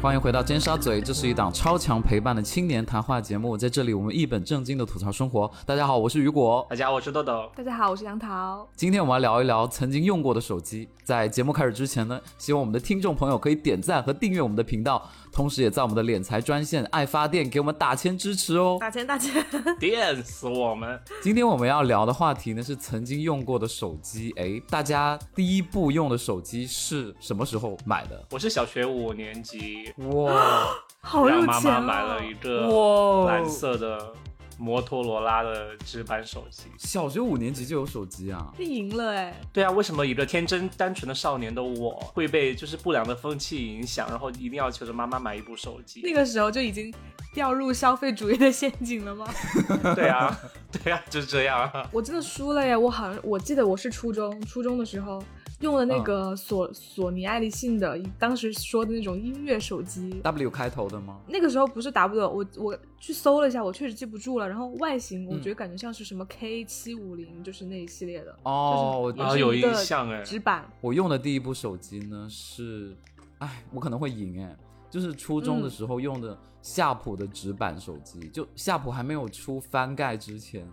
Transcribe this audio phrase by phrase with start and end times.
[0.00, 5.50] 欢迎回到尖沙咀，这是一档超强陪伴的青年谈话节目，在这里我们一本正经的吐槽生活。
[5.66, 6.64] 大家好，我是雨果。
[6.70, 7.50] 大家好，我是豆豆。
[7.56, 8.68] 大家好，我是杨桃。
[8.76, 10.88] 今天我们来聊一聊曾经用过的手机。
[11.02, 18.76] 在节目开始之前呢，希望我们的听众朋友可以点赞和订阅我们的频道，同时也在我们的敛财专线爱发电给我们打钱支持哦。
[18.80, 19.44] 打钱打钱，
[19.78, 21.00] 电死我们！
[21.22, 24.32] 今天我们要聊的话题呢是曾经用过的手机。
[24.36, 28.24] 哎，大家第一部用的手机是什么时候买的？
[28.30, 30.68] 我是小学五年级，哇，让
[31.00, 31.60] 好有钱啊！
[31.60, 34.12] 妈妈买了一个哇蓝色的
[34.58, 36.64] 摩托罗拉的直板手机。
[36.78, 38.52] 小学五年级就有手机啊？
[38.58, 39.40] 你赢了哎！
[39.52, 46.00] 对啊，为什么一个天真单纯的少年的我会被就是不良的风气影响，然后一定要求着妈妈买一部手机？
[46.02, 46.92] 那个时候就已经
[47.32, 49.26] 掉入消费主义的陷阱了吗？
[49.94, 50.36] 对啊，
[50.72, 51.88] 对啊，就是这样啊。
[51.92, 52.76] 我真的输了耶！
[52.76, 55.22] 我好像我记得我是初中，初中的时候
[55.60, 60.08] 用的那个索、索尼爱立信的，当时说的那种音乐手机。
[60.22, 61.18] W 开头的吗？
[61.26, 64.48] 那个时候不是 W，我我去搜了一下，我确实记不住了。
[64.48, 68.36] 然后外形我觉得感觉像是什么 K 七五零，就是那一系列的。
[68.44, 70.64] 哦，就是啊有印象哎直板。
[70.80, 72.96] 我用的第一部手机呢是，
[73.38, 74.56] 哎，我可能会赢哎，
[74.88, 80.64] 就是初中的时候用的夏普的直板手机，就夏普还没有出翻盖之前，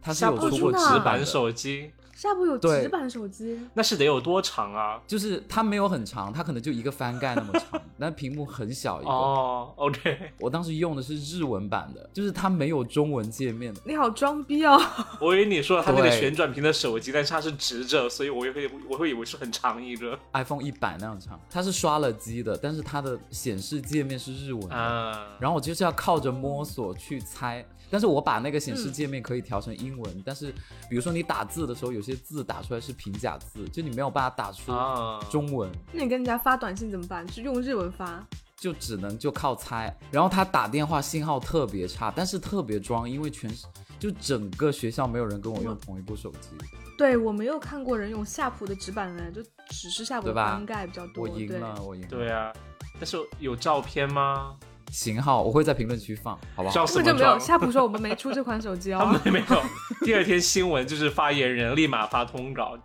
[0.00, 5.00] 它是有出过直板，手机，夏普有直板手机，那是得有多长啊？
[5.06, 9.10] 就是它没有很长，它可能就一个翻盖那么长， 但屏幕很小一个。
[9.10, 13.74] 哦，OK，我当时用的是日文版的，就是它没有中文界面。
[13.86, 14.78] 你好装逼哦！
[15.18, 24.74] 我以为你说它那个旋转屏的手机，但是它是直着，所以我也会我会以为是很长一个 iPhone 一百那样长，它是刷了机的，但是它的显示界面是日文的。
[24.76, 25.38] 啊。
[25.40, 30.52] 然后我就是要靠着摸索去猜，但是我把那个显示界面可以调成英文，但是
[30.90, 37.26] 比如说你打字的时候，有些字打出来是平假字，就你没有办法打出啊，中文，那你跟人家发短信怎么办？
[37.28, 38.24] 是用日文发？
[38.56, 39.96] 就只能就靠猜。
[40.10, 43.50] 然后他打电话信号特别差，但是特别装，因为全
[43.98, 46.50] 就整个学校没有人跟我用同一部手机，
[46.98, 51.24] 对我没有看过人用夏普的纸板的，就只是夏普的翻盖比较多。
[51.24, 52.08] 我赢了，我赢了。
[52.08, 52.52] 对啊，
[52.98, 54.56] 但是有照片吗？
[54.90, 57.26] 型号我会在评论区放，好不根本就没有。
[57.26, 57.40] 装？
[57.40, 59.06] 夏普说我们没出这款手机他哦。
[59.24, 59.62] 们没有。
[60.04, 62.78] 第二天新闻就是发言人立马发通稿，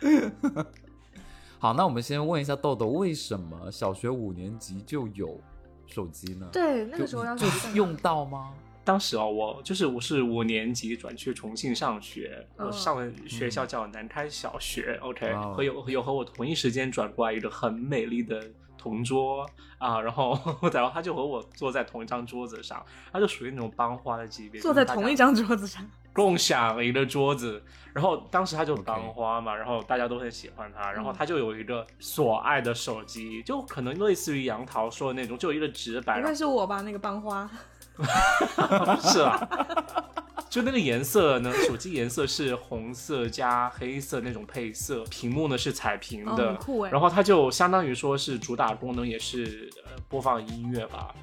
[1.58, 5.40] 好，那我们先问一下豆豆，为什么小学五年级就有
[5.86, 6.48] 手机呢？
[6.52, 8.52] 对，那个时候要就用到吗？
[8.84, 14.96] 当时哦，我就是我是五年级转去重庆上学，嗯我上的学校叫南开小学。
[15.02, 18.40] OK，和有有和我同一时间转过来一个很美丽的
[18.86, 19.44] 同桌
[19.78, 20.38] 啊，然后
[20.72, 25.84] 然后他就和我坐在同一张桌子上，他就属于那种班花的级别，坐在同一张桌子上。
[26.12, 37.50] 共享一个桌子，然后当时他就当花嘛然后大家都很喜欢他，然后嗯他就有一个所爱的手机，就可能类似于杨桃说的那种，就有一个直板，应该是我吧，那个班花。
[39.00, 39.48] 是啊，
[40.48, 46.90] 就那个颜色呢， 手机颜色是红色加黑色那种配色，屏幕呢是彩屏哦，的。
[46.90, 51.14] 然后它就相当于说是主打功能也是呃播放音乐吧。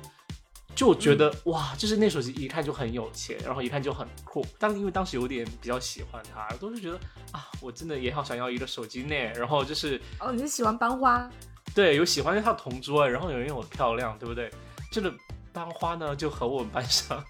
[0.76, 4.44] 就觉得、哇，就是那手机一看就很有钱，然后一看就很酷。
[4.58, 6.98] 当因为当时有点比较喜欢它，都是觉得
[7.32, 9.16] 啊，我真的也好想要一个手机呢。
[9.36, 11.30] 然后就是哦，你是喜欢班花？
[11.76, 14.50] 对有喜欢它的同桌，然后有人又很漂亮，对不对？
[14.92, 15.14] 这个
[15.52, 17.24] 班花呢，就和我们班上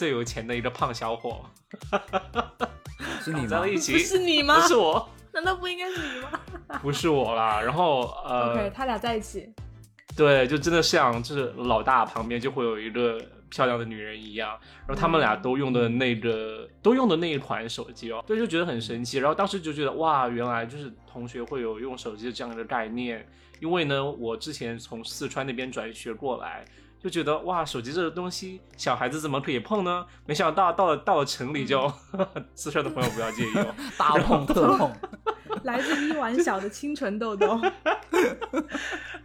[0.00, 1.44] 最有钱的一个胖小伙
[3.22, 3.68] 是你吗在了？
[3.68, 4.66] 一起，不是你吗不？
[4.66, 6.40] 是我，难道不应该是你吗
[6.80, 7.60] 不是我啦。
[7.60, 9.52] 然后呃？OK，他俩在一起。
[10.16, 19.18] 对，就真的像就是老大旁边就会有一个漂亮的女人一样，然后他们俩都用的那个、都用的那一款手机哦，对，就觉得很神奇。
[19.18, 23.28] 然后当时就觉得哇，原来就是同学会有用手机的这样一个概念，
[23.60, 26.64] 因为呢，我之前从四川那边转学过来。
[27.02, 30.04] 就觉得哇，手机这个东西，小孩子怎么可以碰呢？
[30.26, 31.90] 没想到到了到了城里就，
[32.54, 33.74] 四川的朋友不要介意哦。
[33.96, 34.92] 大碰特碰，
[35.64, 37.58] 来自一碗小的清纯豆豆。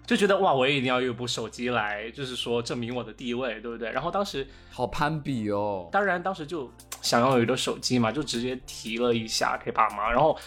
[0.06, 3.92] 就觉得哇，我也一定要有一部手机来，就是说证明我的地位，对不对？
[3.92, 5.90] 然后当时好攀比哦。
[5.92, 6.72] 当然当时就
[7.02, 10.38] 想要有一个手机嘛，就直接提了一下给爸妈，然后。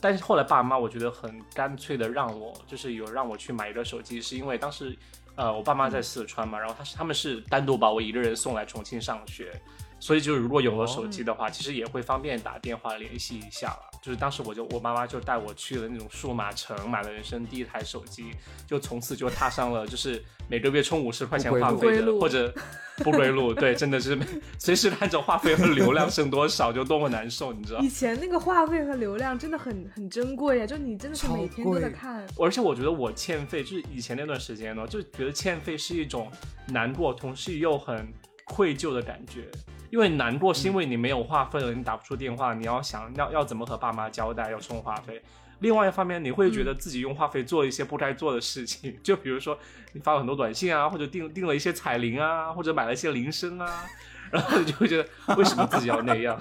[0.00, 4.96] 但是后来爸妈我觉得很干脆的让我，就是有让我去买一个手机，是因为当时，
[5.38, 9.52] 呃，我爸妈在四川嘛，然后他是他们是单独把我一个人送来重庆上学，
[10.00, 13.87] 所以就如果有了手机的话，其实也会方便打电话联系一下了。
[14.00, 18.30] 就是当时我就我妈妈就带我去了那种数码城，买了人生第一台手机，
[18.66, 22.52] 就从此就踏上了就是每个月充五十块钱话费的或者
[23.04, 24.18] 不归路，对，真的是
[24.58, 27.88] 随时看着话费和流量剩多少就多么难受，你知道以。
[27.88, 32.24] 前那个话费和流量真的很很珍贵呀，就你真的是每天都在看。
[32.38, 36.30] 而且我觉得我欠费，就是以前那段时间呢，就觉得欠费是一种
[36.68, 38.12] 难过，同时又很
[38.44, 39.50] 愧疚的感觉。
[39.90, 45.22] 因为难过是因为你没有话费了，你打不出电话，你要想要要怎么和爸妈交代要充话费。
[45.60, 49.58] 另外一方面，你会觉得自己用话费做一些不该做的事情，就比如说
[49.92, 53.84] 你发了很多短信啊，或者订订了一些彩铃啊，或者买了一些铃声啊，
[54.30, 56.40] 然后你就会觉得为什么自己要那样？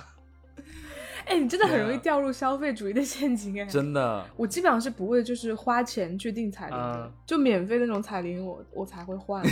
[1.25, 3.65] 哎，你真的很容易掉入消费主义的陷阱哎。
[3.65, 9.43] 真的，我基本上是不会就是花钱去订彩铃的，嗯就免费那种彩铃我我才会换。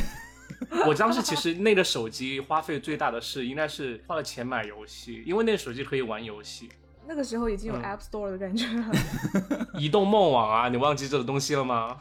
[0.88, 6.70] 我当时其实那个手机花费最大的是应该是花了钱买游戏，因为那个手机可以玩游戏。
[7.08, 8.92] 那个时候已经有嗯 App Store 的感觉了。
[9.78, 12.00] 移动梦网啊，你忘记这个东西了吗？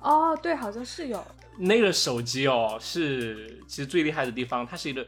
[0.00, 1.24] 哦，对，好像是有。
[1.56, 5.06] 那个手机哦，是其实最厉害的地方，它是一个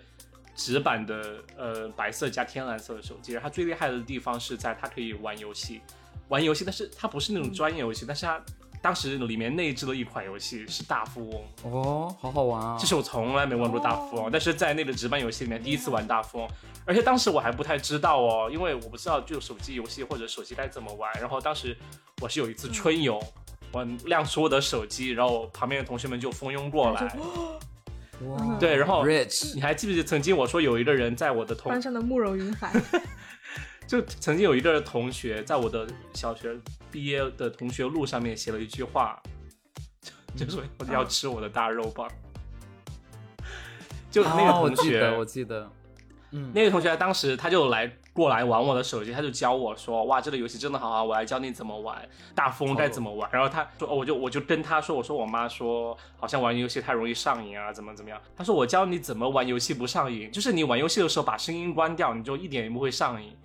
[0.54, 5.80] 直板的呃白色加天蓝色的手机，它最厉害的地方是在它可以玩游戏，
[6.28, 8.40] 玩游戏，但是它不是那种专业游戏，但是它
[8.82, 12.76] 当时里面内置了一款游戏是大富翁，哦，好好玩啊！
[12.78, 16.48] 这是我从来没玩过大富翁，哦但是在那个值班游戏里面第一次玩大富翁，
[16.84, 21.08] 而且当时我还不太知道哦，因为我不知道就手机游戏或者手机该怎么玩。
[21.20, 21.76] 然后当时
[22.20, 23.22] 我是有一次春游，
[23.70, 27.16] 我亮出我的手机，然后旁边的同学们就蜂拥过来。
[28.26, 32.72] 哇，对，然后 Rich 你还记不记得曾经我说有一个人在我的同班上的慕容云海，
[33.92, 36.58] 就曾经有一个同学在我的小学
[36.90, 39.22] 毕业的同学录上面写了一句话，
[40.34, 42.10] 就就说要吃我的大肉棒。
[44.10, 45.70] 就那个同学，我记得，
[46.30, 63.36] 嗯，那个同学当时他就来过来玩我的手机，他就教我说：“哇，这个游戏真的好好玩，教你怎么玩大风该怎么玩。”然后他说：“哦，我就我就跟他说，我说我妈说好像玩游戏太容易上瘾啊，怎么怎么样？”他说：“我教你怎么玩游戏不上瘾，就是你玩游戏的时候把声音关掉，你就一点也不会上瘾。”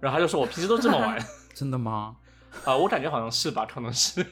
[0.00, 1.22] 然后他就说：“我平时都这么玩。
[1.54, 2.16] 真的吗？
[2.64, 4.24] 啊、我感觉好像是吧，可能是。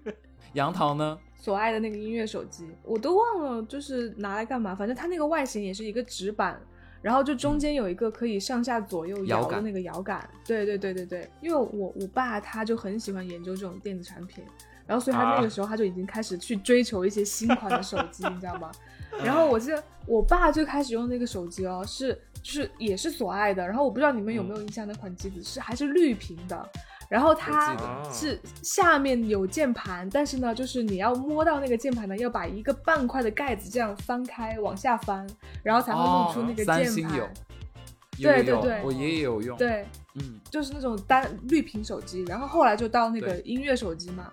[0.54, 1.18] 杨桃呢？
[1.36, 4.74] 所爱的那个音乐手机，我都忘了就是拿来干嘛。
[4.74, 6.58] 反正它那个外形也是一个直板，
[7.02, 10.26] 然后就中间有一个可以上下左右摇的那个摇杆。
[10.46, 14.42] 对对对对对，因为我我爸他就很喜欢研究这种电子产品，
[14.86, 18.70] 然后所以他那啊个时候他就已经开始去追求一些新款的手机，你知道吗？
[19.22, 26.70] 然后我记得我爸最开始用那个手机哦，是就是也是索爱的，然后我不知道你们有没有印象那款机子是还是绿屏的，
[27.08, 27.74] 然后它
[28.12, 35.26] 是下面有键盘，但是呢，就是你要摸到那个键盘呢，要把一个半块的盖子这样翻开往下翻，
[35.62, 36.94] 然后才会露出那个哦三键盘。
[36.94, 37.28] 星有，
[38.18, 39.86] 对有有对对我爷爷有用，，对，
[40.16, 44.30] 嗯，就是那种单绿屏手机，然后后来就到那个音乐手机嘛，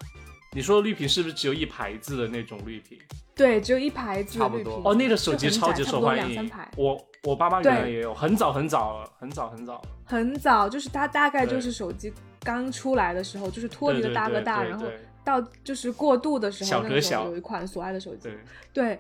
[0.54, 3.00] 你说的绿屏是不是只有一排字的那种绿屏？
[3.42, 4.92] 对，只有一排字的差不多绿屏。
[4.92, 6.72] 哦，那个手机超级窄差不多受欢迎两三排。
[6.78, 9.82] 我我爸妈原来也有，很早很早了，很早很早。
[10.06, 14.86] 很早，就是它大概就是手机刚出来的时候，就是脱离了大哥大，然后
[15.24, 18.38] 到就是过渡的时候，小哥小有一款索爱的手机，对，
[18.74, 19.00] 对，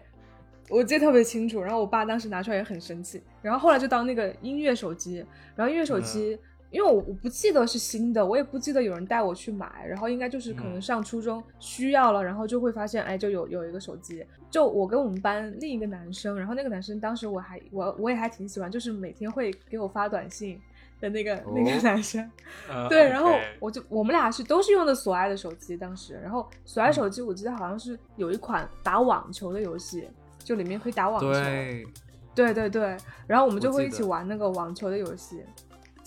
[0.70, 1.62] 我记得特别清楚。
[1.62, 3.22] 然后我爸当时拿出来也很生气。
[3.42, 6.38] 然后后来就到那个音乐手机，然后音乐手机，
[6.72, 10.82] 因为我我不记得是新的，我也不记得有人带我去买，然后应该就是可能嗯。
[10.82, 14.26] 上初中需要了，然后就会发现，哎，就有有一个手机。
[14.50, 20.60] 就我跟我们班另一个男生，然后那个男生当时我还我我也还挺喜欢，就是每天会给我发短信
[21.00, 22.32] 的那个、那个哦男生。
[22.70, 26.86] 呃 对，然后我就我们俩是都是用的索爱的手机，当时，然后索嗯。
[26.86, 30.08] 爱手机我记得好像是有一款打网球的游戏，
[30.40, 31.86] 就里面可以打网球，对。
[32.34, 32.96] 对对对，
[33.28, 35.44] 然后我们就会一起玩那个网球的游戏，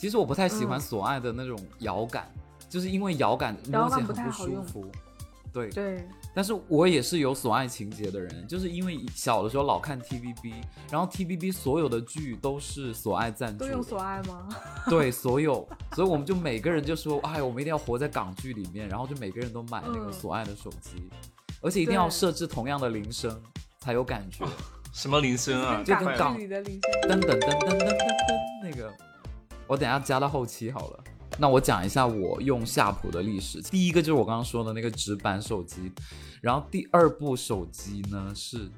[0.05, 0.81] 其实我不太喜欢嗯。
[0.83, 2.31] 索爱的那种摇杆，
[2.69, 4.87] 就是因为摇杆摸摇杆不起来很不舒服。
[5.51, 10.53] 对，对，但是我也是有索爱情节的人，就是因为小的时候老看 TVB，
[10.91, 14.47] 然后 TVB 所有的剧都是索爱赞助，都用索爱吗？
[14.91, 20.13] 对，所有， 所以我们就每个人就说，哎，我们一定要活在港剧里面，然后就每个人都买那个嗯。
[20.13, 21.09] 索爱的手机，
[21.63, 23.41] 而且一定要设置同样的铃声
[23.79, 24.45] 才有感觉，
[24.93, 25.83] 什么铃声啊？
[25.83, 27.97] 就跟港港剧里的铃声，噔噔噔噔噔噔噔
[28.63, 28.93] 那个，
[29.67, 31.05] 我等一下加到后期好了。
[31.37, 33.61] 那我讲一下我用夏普的历史。
[33.63, 35.93] 第一个就是我刚刚说的那个直板手机，
[36.41, 38.71] 然后第二部手机呢是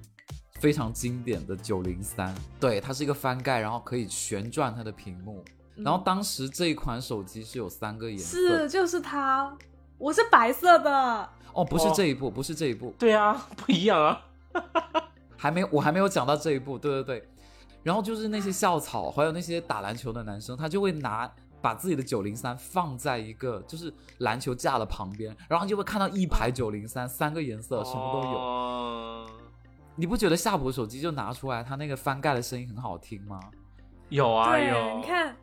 [0.59, 5.45] 非常经典的九零三，对，它是一个翻盖，然后可以旋转它的屏幕。
[5.75, 9.55] 然后当时这一款手机是有三个颜色，嗯是就是它，
[9.99, 14.23] 我是白色的，哦，不是哦这一部，不是这一部，对啊，不一样啊。
[15.37, 17.29] 还没我还没有讲到这一步，对对对。
[17.87, 28.39] 然后就是那些校草，还有那些打篮球的男生，他就会拿把自己的九零三放在一个就是篮球架的旁边，然后就会看到一排九零三，三个颜色，什么都有。
[28.39, 29.31] 哦
[29.95, 33.39] 你不觉得夏普手机就拿出来，它那个翻盖的声音很好听吗？
[34.09, 35.37] 有啊对，有，你看，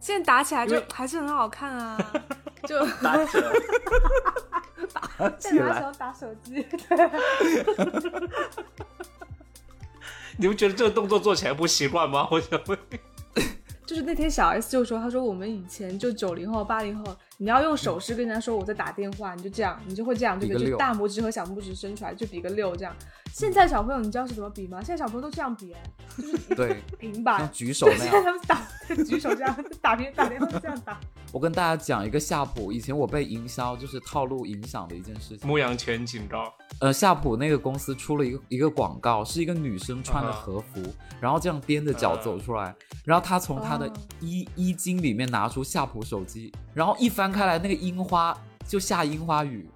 [0.00, 1.96] 现在打起来就还是很好看啊，
[2.66, 3.52] 就打折。
[5.38, 7.10] 起来 在拿手打手机，对，
[10.38, 12.28] 你们觉得这个动作做起来不习惯吗？
[12.30, 12.78] 我想问。
[13.86, 22.92] 就是那天小 S 就说，他说我们以前就九零后、八零后，你要用手势跟人家说我在打电话，你就这样，你就会这样，就大拇指和小拇指伸出来，就比个六这样。
[23.32, 24.78] 现在小朋友你知道是怎么比吗？
[24.82, 25.82] 现在小朋友都这样比，哎
[26.16, 28.24] 就是对，平板像，举手那现在样。
[28.24, 30.98] 他们打举手这样打平打电话这样打。
[31.32, 35.46] 我跟大家讲一个夏普，以前我被营销就是套路影响的一件事情。
[35.46, 40.80] 牧羊犬警告，呃，夏普那个公司出了一个一个广告，是一个女生穿的嗯和服，
[41.20, 48.34] 然后这样踮着脚走出来，然后她从她的哦衣、衣襟里面拿出夏普手机，然后一翻开来，那个樱花
[48.66, 49.68] 就下樱花雨，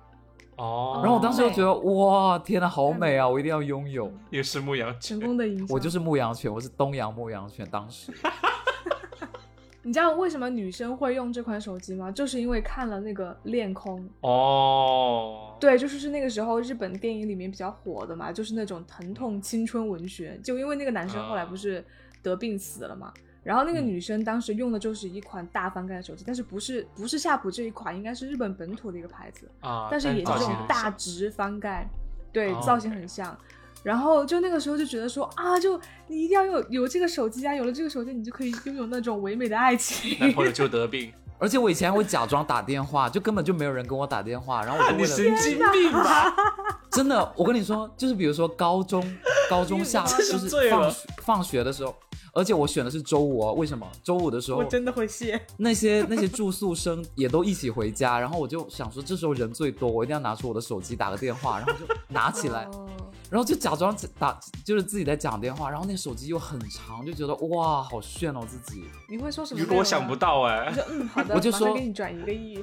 [0.60, 4.12] 哦，然后我当时就觉得哇，天呐，好美啊，我一定要拥有。
[4.28, 5.74] 也是牧羊犬成，功的营销。
[5.74, 8.12] 我就是牧羊犬，我是东洋牧羊犬，当时
[9.82, 12.10] 你知道为什么女生会用这款手机吗？
[12.10, 20.38] 就是因为看了那个《恋空》，哦，对，就是是那个时候日本电影里面比较火的嘛，就是那种疼痛青春文学。
[20.44, 21.82] 就因为那个男生后来不是
[22.22, 23.10] 得病死了嘛，
[23.42, 31.88] 然后那个嗯女生当时用的就是一款大翻盖的手机，但是不是不是夏普这一款，应该是日本本土的一个牌子，啊，但是也是这种大直翻盖，
[32.32, 33.36] 对，哦造型很像。
[33.82, 40.18] 然后就那个时候就觉得说啊，就你一定要有有这个手机啊，有了这个手机，你就可以拥有那种唯美的爱情。
[40.20, 46.36] 男朋友就得病，而且我以前还会假装打电话，就根本就没有人跟我打电话，然后我就你为了神经病吧？
[46.92, 49.02] 真的，我跟你说，就是比如说高中
[49.48, 51.96] 高中下就是是放学放学的时候，
[52.32, 53.86] 而且我选的是周五哦，为什么？
[54.02, 55.40] 周五的时候我真的会谢。
[55.58, 62.86] 那些那些住宿生也都一起回家，然后我就想说这时候人最多，我一定要拿出我的手机打个电话，然后就拿起来，哦
[63.30, 68.84] 然后就假装打就是自己在讲电话，然后那手机又很长，就觉得哇好炫哦自己。
[69.08, 69.60] 你会说什么？
[69.60, 70.16] 如果我想不。
[70.20, 72.62] 到哎我，说嗯，好的，我就说给你转一个亿。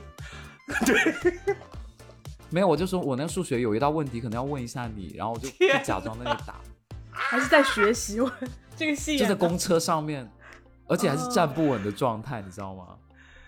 [0.86, 1.34] 对
[2.52, 6.62] 没有，我就说我那个数学有一道问题，可能要问一下你，然后我就就假装在那里打，
[7.10, 8.32] 还是在学习我
[8.78, 10.30] 这个戏就在公车上面，
[10.88, 12.96] 而且还是站不稳的状态，你知道吗？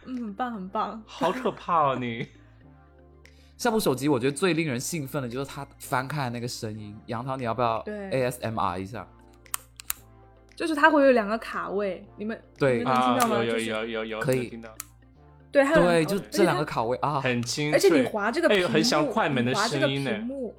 [0.05, 1.01] 嗯，很棒很棒。
[1.05, 2.27] 好可怕哦你！
[3.57, 6.97] 下部手机我觉得最令人兴奋的就是它翻开的那个声音。
[7.05, 9.07] 杨桃，你要不要对 ASMR 一下？
[10.55, 13.37] 就是它会有两个卡位，你们对你们能听啊，到吗？
[13.37, 14.69] 有有就是有有有可以听到，
[15.51, 20.55] 对，它有对，就这两个，卡位啊，很清而且你脆，滑这个屏幕，哎很像快门的你滑这个声音呢屏幕，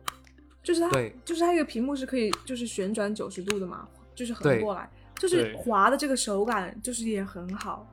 [0.63, 3.87] 就是它，对就是它这个屏幕是可以就是旋转九十度的嘛，
[4.21, 4.87] 就是横过来，
[5.19, 7.87] 就是滑的这个手感就是也很好，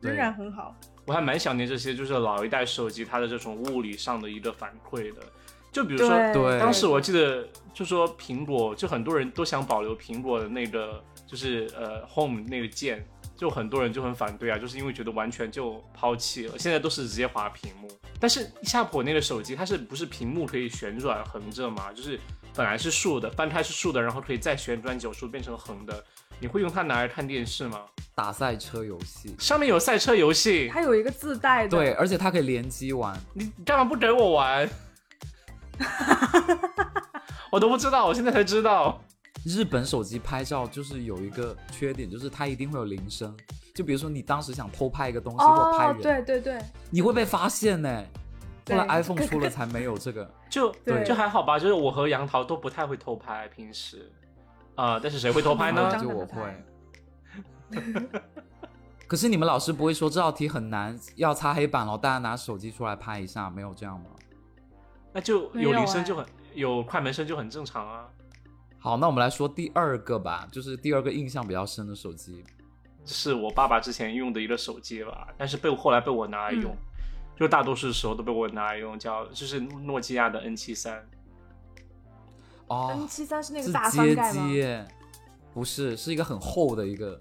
[0.00, 0.76] 仍然很好。
[1.06, 5.22] 我还蛮想念这些，就是老一代手机它的这种物理上的一个反馈的。
[5.72, 13.02] 就比如说，对当时我记得就说苹果，就很多人都想保留苹果的那个，就是呃 Home 那个键，
[13.34, 16.58] 就很多人就很反对啊，就是因为觉得完全就抛弃了。
[16.58, 17.88] 现在都是直接滑屏幕，
[18.20, 21.90] 但是夏普那个手机它是不是屏幕可以旋转横着嘛？
[21.90, 22.20] 就是
[22.54, 26.04] 本来是竖的，翻开是竖的，然后可以再旋转九十度变成横的。
[26.38, 27.80] 你会用它拿来看电视吗？
[28.14, 29.34] 打赛车游戏。
[29.38, 33.18] 上面有赛车游戏，它有一个自带的，对，而且它可以联机玩。
[33.32, 34.68] 你干嘛不给我玩？
[37.50, 39.00] 我都不知道，我现在才知道。
[39.46, 43.34] 日本手机拍照就是有一个缺点，就是它一定会有铃声。
[43.74, 48.04] 就比如说你当时想偷拍一个东西或拍哦人，，对对对，你会被发现呢。
[48.68, 50.30] 后来 iPhone 出了才没有这个。
[50.50, 54.10] 就对就还好吧，就是我和杨桃都不太会偷拍，平时
[54.74, 55.94] 啊、但是谁会偷拍呢？
[56.00, 56.64] 就我会。
[59.06, 64.06] 可是你们老师不会说这道题很难，要擦黑板了，大家拿手机出来拍一下，没有这样吗？
[65.12, 68.08] 那就有铃声就很有快门声就很正常啊。
[68.78, 72.42] 好，那我们来说第二个吧，就是第二个印象比较深的手机。
[73.04, 76.78] 是我爸爸之前用的一个手机吧，但是被后来被我拿来用，嗯
[77.42, 81.04] 就大多数时候都被我拿来用，叫就是诺基亚的 N 七三。
[82.68, 84.48] 哦 N，七三是那个是大翻街盖吗？
[84.48, 84.78] 机，
[85.52, 87.18] 不是，是一个很厚的一个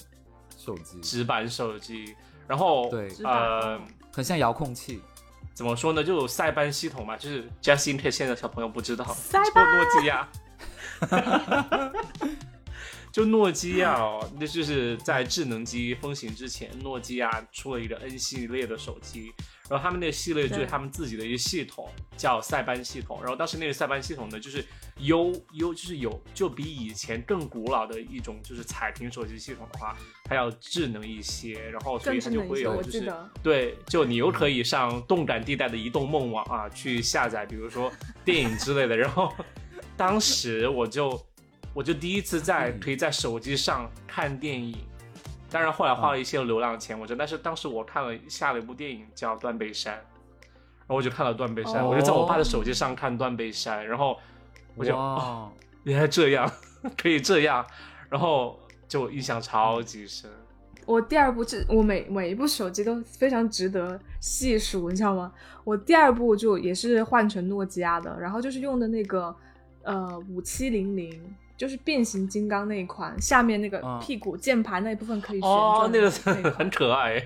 [0.56, 2.16] 手机，直板手机，
[2.48, 3.82] 然后对呃哦，
[4.14, 5.02] 很像遥控器。
[5.56, 6.04] 怎么说呢？
[6.04, 10.30] 就有塞班系统嘛，就是 just in case 现在小朋友不知道，塞就诺基亚，
[13.12, 19.34] 就诺基亚哦，那就是在智能机风行之前，诺基亚出了一个 N 系列的手机，
[19.70, 23.20] 然后他们那个系列就是他们自己的一个系统，叫塞班系统。
[23.22, 24.64] 然后当时那个塞班系统呢，就是
[25.00, 33.14] 优优就是有就比以前更古老的一种就是彩屏手机系统的话，它要智能一些，然后所以它就会有就是。
[33.44, 37.92] 对，就你又可以上动感地带的移动梦网啊，去下载，比如说
[38.24, 38.96] 电影之类的。
[38.96, 39.34] 然后
[39.98, 41.22] 当时我就
[41.74, 44.76] 我就第一次在嗯可以在手机上看电影，
[45.50, 54.18] 当然后来花了一些流量钱，我觉得，但是当时我看了下了一部电影叫《断背山》，然后我就看了《断背山》，我就在我爸的手机上看《断背山》，然后
[54.76, 55.52] 我就哦，
[55.84, 56.52] 原来这样
[56.98, 57.66] 可以这样，
[58.10, 60.30] 然后就印象超级深。
[60.86, 65.32] 我第二部这我每每一部手机都非常值得细数，你知道吗？
[65.64, 69.34] 我第二部就也是换成诺基亚的，然后就是用的那个
[69.84, 77.22] 呃五七零零，就是变形金刚那一款，下面那个嗯屁股键盘那一部分可以旋哦转，的那个 很可爱。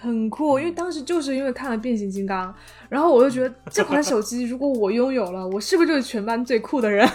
[0.00, 2.54] 很酷，因为当时就是因为看了变形金刚，
[2.88, 7.06] 然后我就觉得 这款手机如果我拥有了，我是不是就是全班最酷的人？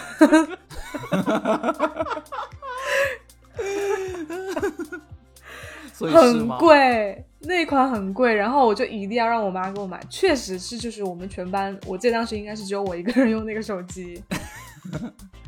[5.92, 6.46] 所以很？
[6.58, 10.00] 贵，那款很贵，然后我就一定要让我妈给我买。
[10.08, 14.22] 确实是，就是我们全班，我记得当时应该是只有我一个人用那个手机。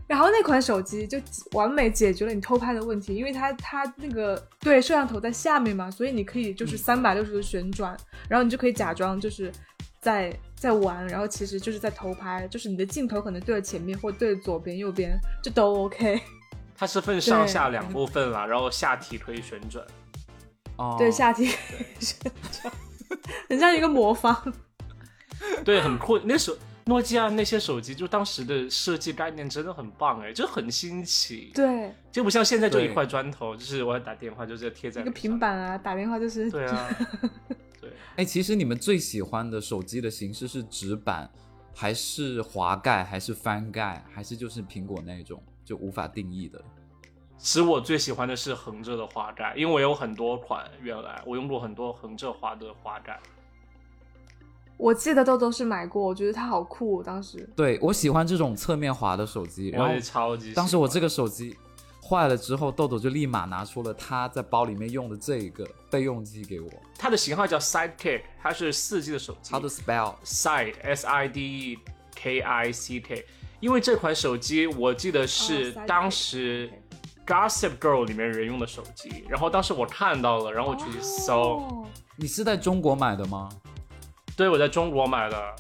[0.08, 1.20] 然后那款手机就
[1.52, 7.96] 完美解决了你偷拍的问题，因为它它那个对摄像头在下面嘛，所以你可以就是三百六十度旋转，
[8.28, 9.52] 然后你就可以假装就是
[10.00, 16.20] 在在玩，然后其实就是在偷拍，就是你的镜头可能对着前面或对着左边右边，这都 OK。
[16.74, 19.84] 它是分上下两部分啦，然后下体可以旋转。
[20.76, 21.44] 哦，对，下体
[21.98, 22.72] 旋转，
[23.48, 24.54] 很像一个魔方。
[25.64, 26.18] 对，很酷。
[26.20, 26.56] 那时候
[26.88, 36.88] 诺基亚那些手机，就当时的设计概念真的很棒哎，就很新奇。，对，就不像现在就一对块砖头，就是我要打电话就直接贴在一个平板啊，打电话就是对啊，
[37.78, 41.30] 对，哎，其实你们最喜欢的手机的形式是直板，
[41.74, 46.58] 还是滑盖，还是翻盖，还是就是苹果那种就无法定义的？
[47.36, 53.20] 其实我最喜欢的是横着的滑盖，因为我有很多款，原来我用过很多横着滑的滑盖。
[54.78, 57.46] 我记得豆豆是买过，我觉得它好酷，当时。
[57.56, 60.54] 对我喜欢这种侧面滑的手机，超级喜欢。
[60.54, 61.56] 当时我这个手机
[62.00, 69.50] 坏了之后，豆豆就立马拿出了他在包里面用的这个备用机给我，它的型号叫 Sidekick，它是四 G 的手机。
[69.50, 71.78] 它的 spell Side S I D E
[72.14, 73.26] K I C K，
[73.58, 76.70] 因为这款手机我记得是当时
[77.26, 81.86] Gossip Girl 里面人用的手机，然后当时我看到了，然后我去搜，哦
[82.20, 83.48] 你是在中国买的吗？
[84.38, 85.56] 对我在中国买的，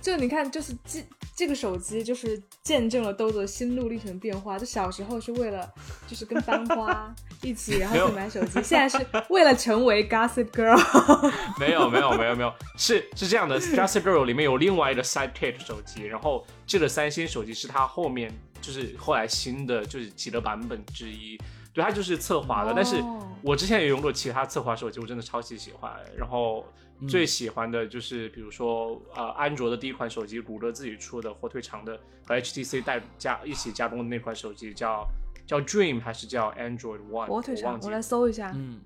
[0.00, 1.04] 就你看，就是这
[1.34, 4.56] 这个手机，就是见证了豆豆心路历程变化。
[4.56, 5.68] 就小时候是为了
[6.06, 10.78] 就是跟班花一起， 然后去买手机，现在是为了成为 Gossip Girl。
[11.58, 21.36] 没有没有没有没有，是是这样的，Gossip Girl 里面有另外一个 Sidekick 手机，然后这个三星手机是它后面就是后来新的就是几个版本之一，
[21.74, 25.92] 对，它就是侧滑的，但是哦我之前也用过其他侧滑手机，我真的超级喜欢。
[26.16, 26.64] 然后
[27.08, 35.06] 最喜欢的就是比如说呃，安卓的第一款手机，谷歌自己出的火腿肠的和 HTC 带加一起加工的那款手机叫
[35.46, 37.26] 叫 Dream 还是叫 Android One？
[37.26, 38.00] 火腿肠我来。
[38.00, 38.52] 搜一下。
[38.54, 38.80] 嗯，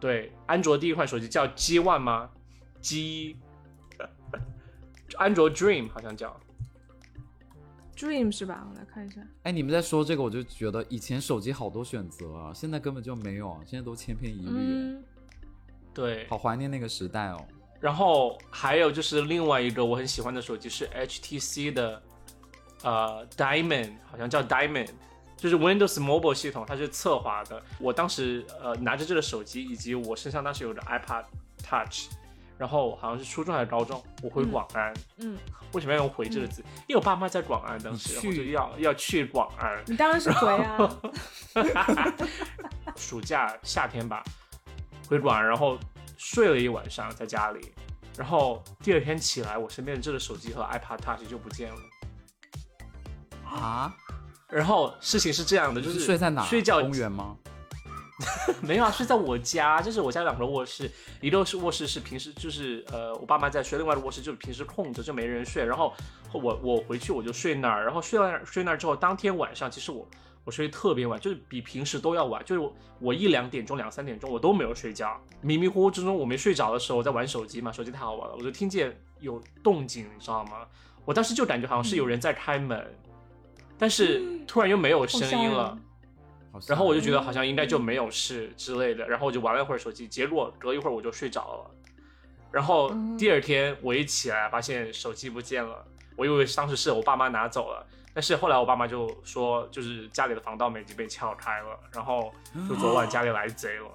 [0.00, 2.30] 对，安卓第一款手机叫 G One 吗
[2.80, 3.36] ？G
[5.18, 6.38] 安卓 Dream 好像叫。
[7.96, 8.66] Dream 是吧？
[8.70, 9.20] 我来看一下。
[9.42, 15.04] 哎，你们在说这个，我就觉得以前手机好多选择啊，现在根本就没有啊，现在都千篇一律，嗯，
[15.94, 17.44] 对，好怀念那个时代哦。
[17.80, 22.02] 然后还有就是另外一个我很喜欢的手机是 HTC 的，
[22.82, 24.90] 呃，Diamond，好像叫 Diamond，
[25.36, 27.62] 就是 Windows Mobile 系统，它是侧滑的。
[27.78, 31.24] 我当时呃拿着这个手机，以及我身上当时有着 iPad
[31.62, 32.10] Touch，
[32.58, 34.92] 然后好像是初中还是高中，我回嗯广安。
[35.16, 35.38] 嗯，
[35.72, 36.62] 为什么要用回这个字？
[36.86, 39.82] 因为我爸妈在广安，当时你然后就去要要去广安。
[39.86, 41.00] 你当然是回啊。
[42.96, 44.22] 暑假夏天吧，
[45.10, 45.76] 回馆，然后
[46.16, 47.72] 睡了一晚上在家里，
[48.16, 51.80] 然后第二天起来，我身边的这个手机和 iPad Touch 就不见了。
[53.44, 53.92] 啊，
[54.48, 56.44] 然后事情是这样的，就是睡在哪？
[56.44, 57.36] 睡觉公园吗？
[58.62, 60.88] 没有啊，睡在我家，就是我家两个卧室，
[61.20, 65.64] 一个是卧室是平时就是呃我爸妈在睡，另外的卧室就是平时空着就没人睡。
[65.64, 65.92] 然后
[66.32, 70.06] 我我回去我就睡那儿，然后睡到那儿睡那儿之后，当天晚上其实我
[70.44, 80.66] 我睡得特别晚，就是比平时都要晚，就是我我一两点钟两三点钟我都没有睡觉，迷迷糊糊之中我没睡着的时候我在玩手机嘛，手机太好玩了，我就听见有动静，你知道吗？
[81.04, 82.94] 我当时就感觉好像是有人在开门，
[83.78, 85.78] 但是突然又没有声音了。
[86.66, 91.70] 然后我就觉得好像应该就没有事之类的，然后我就玩了一会儿手机，结果隔一会儿我就睡着了。
[92.50, 102.32] 然后嗯第二天我一起来发现手机不见了，我以为当时是我爸妈拿走了，但是后来我爸妈就说就是家里的防盗门已经被撬开了，然后
[102.68, 103.88] 就昨晚家里来贼了。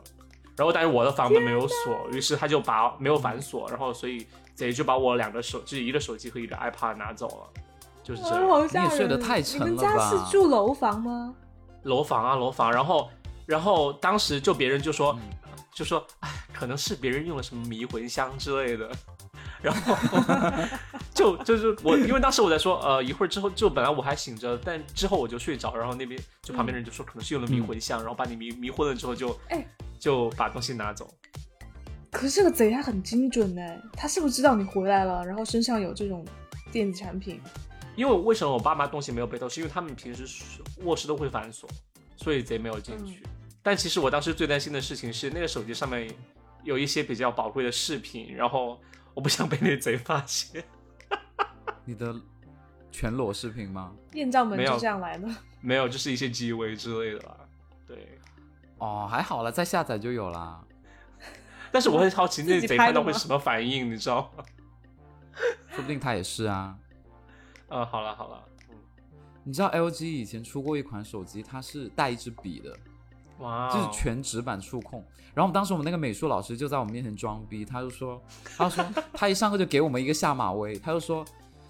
[0.55, 7.61] 然后但是我的房门没有锁，于是他就把没有反锁，然后所以贼就把我两个手，就是一个手机和一个 iPad 拿走了，
[8.01, 8.47] 就是这啊样。
[8.47, 8.87] 好吓人！
[8.87, 11.35] 你也睡得太沉了吧你们家是住楼房吗？
[11.83, 13.09] 楼房啊楼房，然后
[13.45, 15.21] 然后当时就别人就说、嗯
[15.73, 18.89] 就说哎，可能是别人用了什么迷魂香之类的，
[19.61, 19.93] 然后
[21.15, 29.65] 就就是我因为当时我在说呃一会儿之后就本来我还醒着，但之后我就睡着，然后那边就旁边人就说可能是用了迷魂香，然后把你迷迷昏了之后就哎
[29.97, 31.09] 就把东西拿走。
[32.11, 33.61] 可是这个贼他很精准呢，
[33.93, 36.25] 他是不是知道你回来了，然后身上有这种
[36.71, 37.41] 电子产品？
[37.95, 40.25] 因为为什么我爸妈东西没有被偷，是因为他们平时
[40.83, 41.69] 卧室都会反锁，
[42.17, 43.23] 所以贼没有进去。
[43.63, 46.13] 但其实我当时最担心的事情是，那个手机上面
[46.63, 48.77] 有一些比较宝贵的视频，然后
[49.13, 50.61] 我不想被那贼发现。
[51.85, 52.15] 你的
[52.91, 53.93] 全裸视频吗？
[54.13, 55.27] 艳照门就这样来的。
[55.61, 57.37] 没有，就是一些 G V 之类的吧。
[57.87, 58.19] 对，
[58.77, 60.63] 哦，还好了，再下载就有啦。
[61.71, 64.43] 但是我很好奇那贼看到会什么反应，你知道吗？
[65.71, 66.77] 说不定他也是啊。
[67.67, 68.75] 嗯， 好了好了，嗯，
[69.43, 72.77] 你知道 LG 以前出过一款手机，它是带一支笔的，
[73.39, 75.03] 就是全纸板触控。
[75.33, 78.21] 然后我们当时我们那个美术老师就在我们面前装逼，他就说，
[78.57, 81.25] 他就说 他一上课就给我们一个下马威，他就说，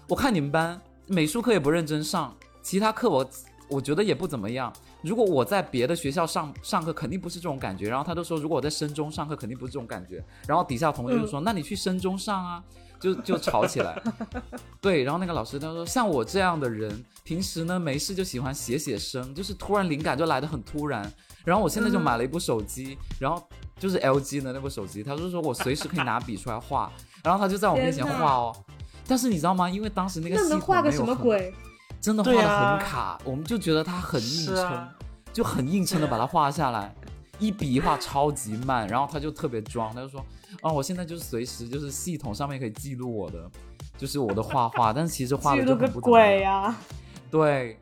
[0.08, 3.28] 我看你们班美术课也不认真上，其他课我
[3.68, 4.72] 我觉得也不怎么样。
[5.02, 7.88] 如果我在别的学校上上课，肯定不是这种感觉。
[7.88, 10.24] 然后他就说，如果我在深中上课，肯定不是这种感觉。
[10.46, 12.62] 然后底下同学就说，那你去深中上啊，
[13.00, 14.00] 就就吵起来。
[14.80, 21.12] 对，然后那个老师他说，像我这样的人，平时呢没事就喜欢写写生，就是突然灵感就来的很突然。
[21.46, 23.40] 然后我现在就买了一部手机，然后
[23.78, 26.90] 就是 LG 的那部手机，他就说我随时可以拿笔出来画，
[27.22, 28.54] 然后他就在我面前画哦。
[29.06, 29.70] 但是你知道吗？
[29.70, 31.16] 因为当时那个系统画个什没有很？
[31.16, 31.54] 么鬼？
[32.00, 34.92] 真的画的很卡，我们就觉得它很硬撑，啊
[35.32, 36.94] 就很硬撑的把它画下来，
[37.38, 40.20] 一笔一画超级慢，然后他就特别装，他就说，
[40.62, 43.48] 啊，我现在就是随时就是系统上面可以记录我的，
[43.96, 46.62] 就是我的画画， 但是其实画的就记录个很不怎么鬼样。
[46.64, 46.76] 呀！
[47.30, 47.78] 对，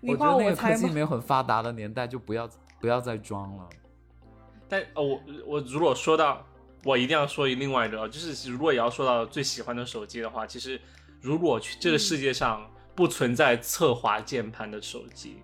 [0.00, 0.74] 你画我觉得那个科？
[0.76, 2.48] 技没有很发达的年代，就不要
[2.80, 3.68] 不要再装了。
[4.68, 6.46] 但呃，我我如果说到，
[6.84, 10.80] 我一定要说一另外一个，就是如果也要说到最喜欢的手机的话，其实
[11.20, 15.42] 如果去这个世界上不存在侧滑键盘的手机，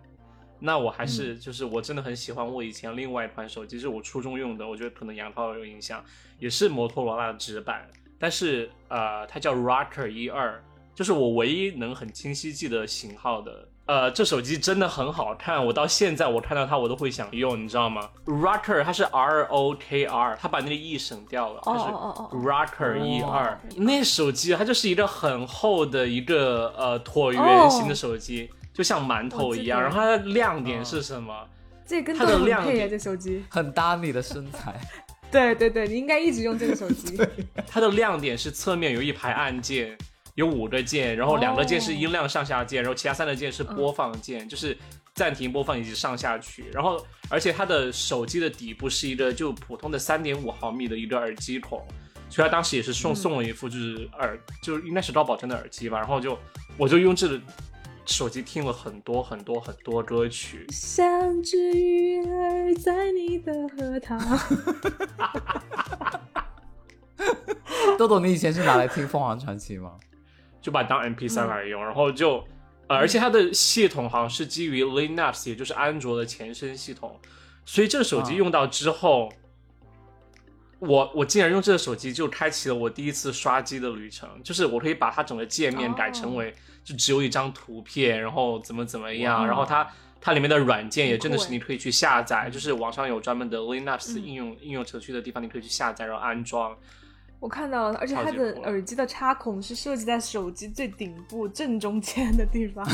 [0.58, 6.02] 那我还是就是我真的很喜欢我以前另外一款手机，是我初中用的，我觉得可能杨涛有印象，
[6.38, 7.86] 也是摩托罗拉的直板，
[8.18, 10.62] 但是呃，它叫 Rocker 一二，
[10.94, 13.68] 就是我唯一能很清晰记得型号的。
[13.86, 23.60] 呃，这手机真的很好看，我到现在我看到它我都会想用，你知道吗？Rocker 它是 R O K R，它把那个 E 省掉了，Rocker 一哦二。
[23.76, 29.80] 那手机它就是一个很厚的一个呃椭圆形的手机，就像馒头一样。
[29.80, 31.32] 然后它的亮点是什么？
[31.86, 33.44] 这跟它的亮点这手机。
[33.48, 34.74] 很搭你的身材，
[35.30, 37.16] 对对对，你应该一直用这个手机。
[37.70, 39.96] 它的亮点是侧面有一排按键，
[40.36, 44.76] 有五个键，然后两个键是音量上下键，然后其他三个键是播放键，就是
[45.14, 46.66] 暂停播放以及上下曲。
[46.72, 51.82] 然后，而且它的手机的底部是一个就普通的三点五毫米的一个耳机孔，
[52.28, 55.98] 所以他当时也是送送了一副就是耳，就是应该是高保真的耳机吧。
[55.98, 56.38] 然后就
[56.76, 57.40] 我就用这个
[58.04, 64.20] 手机听了很多很多很多歌曲，像只鱼儿在你的荷塘。
[67.98, 69.92] 豆豆，你以前是拿来听凤凰传奇吗？
[70.66, 71.48] 就把它当 MP 3嗯。
[71.48, 72.42] 来用，然后就，
[72.88, 77.16] 呃，而且它的系统好像是基于 Linux，也就是安卓的前身系统，
[77.64, 78.34] 所以这个手机啊。
[78.34, 79.32] 用到之后，
[80.80, 86.52] 我我竟然用这个手机就开启了我第一次刷机的旅程，就是我可以把它整个界面改成为
[86.82, 89.86] 就只有一张图片，然后怎么怎么样，然后它。
[90.18, 94.24] 它里面的软件也真的是你可以去下载，就是网上有专门的 Linux 嗯。
[94.24, 96.76] 应用、应用程序的地方，你可以去下载然后安装。
[97.38, 102.86] 我看到了，而且它的耳机的插孔是设计在手机最顶部正中间的地方。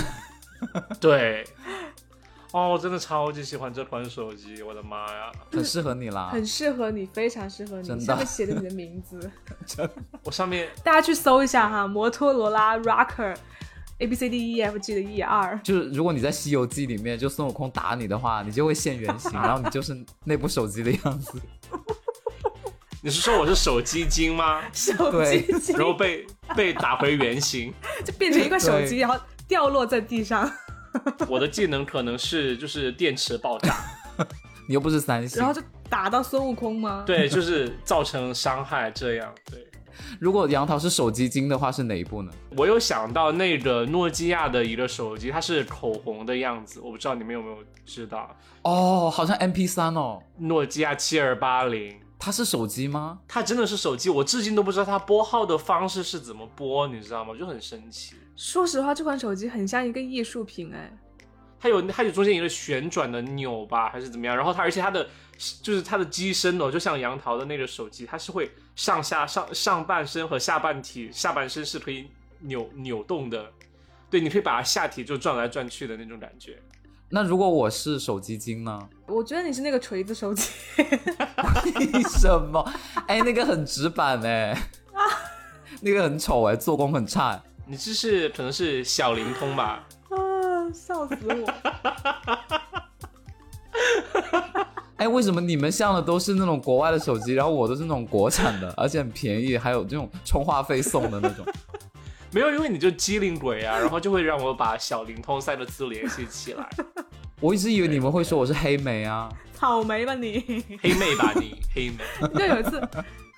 [1.00, 1.44] 对，
[2.52, 5.32] 哦，我真的超级喜欢这款手机，我的妈呀！
[5.50, 9.30] 很适合你啦，很适合你，非常适合你，上面写着你的名字，
[10.24, 13.34] 我上面大家去搜一下哈，摩托罗拉 Rocker
[13.98, 21.40] A B C D E F G 的 E 二，就是如果你在《西游记》里面就孙悟空打你的话，你就会现原形， 然后你就是那部手机的样子。
[23.04, 24.62] 你是说我是手机精吗？
[24.72, 27.74] 手机精然后被被打回原形？
[28.06, 30.48] 就变成一个手机，然后掉落在地上。
[31.28, 33.76] 我的技能可能是就是电池爆炸，
[34.68, 35.48] 你又不是三星然。
[35.48, 35.60] 后就
[35.90, 39.34] 打到孙悟空吗？，对，就是造成伤害这样。
[39.50, 39.66] 对
[40.20, 42.30] 如果杨桃是手机精的话，是哪一部呢？
[42.56, 48.30] 我有想到那个诺基亚的一个手机，它是口红的样子，我不知道你们有没有知道，
[48.62, 51.98] 哦，好像 MP 三哦，诺基亚七二八零。
[52.24, 53.18] 它是手机吗？
[53.26, 57.34] 它真的是手机，我至今都不知道它拨号的方式是怎么拨，你知道吗？
[57.36, 58.14] 就很神奇。
[58.36, 60.96] 说实话，这款手机很像一个艺术品哎。
[61.58, 64.36] 它有它有中间一个旋转的钮吧，还是怎么样？
[64.36, 65.04] 然后它而且它的
[65.62, 72.06] 就是它的机身哦，就像杨桃的那个手机，它是会上下上上半身和下半体下半身是可以
[72.38, 73.50] 扭扭动的，
[74.08, 76.62] 对，你可以把它下体就转来转去的那种感觉。
[77.08, 78.88] 那如果我是手机精呢？
[79.12, 80.48] 我觉得你是那个锤子手机，
[80.78, 82.72] 为什么？
[83.06, 84.56] 哎，那个很直板哎，
[85.82, 87.40] 那个很丑哎，做工很差。
[87.66, 89.86] 你这是可能是小灵通吧？
[90.08, 90.16] 啊，
[90.72, 91.54] 笑死我！
[94.96, 101.44] 哎，为什么你们像的都是那种国外的手机，然后我都是那种国产的， 而且很便宜，还有这种充话费送的那种？
[102.30, 106.68] 没有，因为你就机灵鬼啊，然后就会让我把小灵通三个字联系起来。
[107.42, 109.28] 我一直以为你们会说我是黑莓啊。
[109.52, 110.38] 草莓吧你！
[110.80, 111.98] 黑妹吧你， 黑莓。
[112.38, 112.88] 就有一次，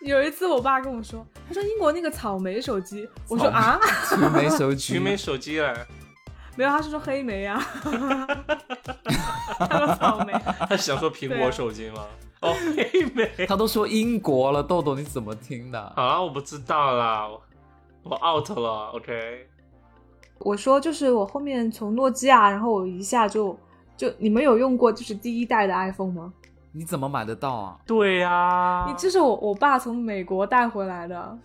[0.02, 5.74] 有一次我爸跟我说，他说英国那个草莓手机，我说啊，草莓手机，草莓手机了，
[6.56, 7.58] 没有，他是说黑莓啊，
[9.58, 10.32] 他说草莓，
[10.68, 12.06] 他是想说苹果手机吗？
[12.40, 13.46] 哦，黑莓。
[13.46, 15.92] 他都说英国了，豆豆你怎么听的？
[15.96, 17.42] 好啦，我不知道啦，我
[18.02, 19.46] 我 out 了，OK。
[20.38, 23.58] 我说就是我后面从诺基亚，然后我一下就
[23.96, 26.32] 就你们有用过就是第一代的 iPhone 吗？
[26.72, 27.78] 你怎么买得到啊？
[27.86, 31.38] 对呀、你这是我我爸从美国带回来的，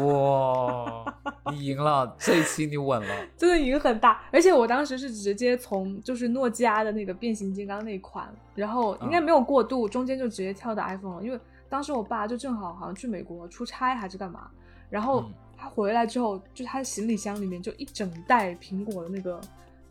[0.00, 1.14] 哇，
[1.52, 3.14] 你赢了，这一期你稳了。
[3.36, 14.48] 真的赢很大，而且我当时是直接从就是诺基亚的那个变形金刚那一款，然后应该没有过渡，中间就直接跳到 iPhone 了，因为当时我爸就正好好像去美国出差还是干嘛，
[14.88, 19.38] 然后嗯他回来之后，就他的行李箱里面就一整袋苹果的那个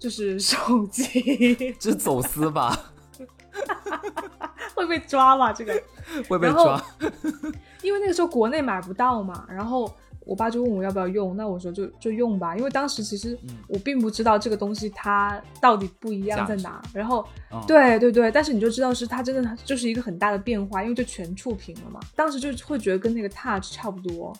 [0.04, 2.78] 就是手机，这是走私吧？
[4.76, 5.82] 会被抓吧这个？
[6.28, 6.84] 会被抓。
[7.82, 9.90] 因为那个时候国内买不到嘛，然后
[10.26, 24.34] 我爸就问我要不要用，那我说就就用吧，因为当时其实嗯我并不知道这个东西它到底不一样在哪，然后嗯对对对，但是你就知道是它真的就是一个很大的变化，因为就全触屏了嘛，当时就会觉得跟那个 Touch 差不多，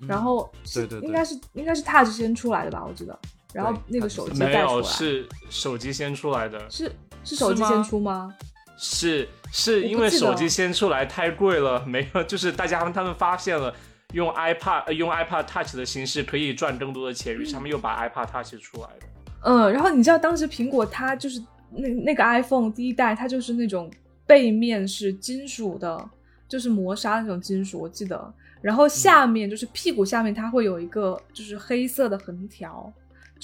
[0.00, 3.18] 嗯然后对对应该是应该是 Touch 先出来的吧，我记得，
[3.54, 6.92] 然后那个手机先没有，是手机先出来的，是
[7.24, 8.34] 是手机先出吗？
[8.76, 13.72] 是是因为手机先出来太贵了，没有，就是大家他们发现了
[14.12, 19.06] 用 iPad 呃用 iPad Touch 的形式可以赚更多的钱，于是他们又把 iPad Touch 出来的。
[19.42, 21.40] 嗯，然后你知道当时苹果它就是
[21.70, 23.88] 那那个 iPhone 第一代，它就是那种
[24.26, 26.10] 背面是金属的，
[26.48, 28.34] 就是磨砂那种金属，我记得。
[28.60, 32.90] 然后下面就是屁股下面它会有一个就是黑色的横条，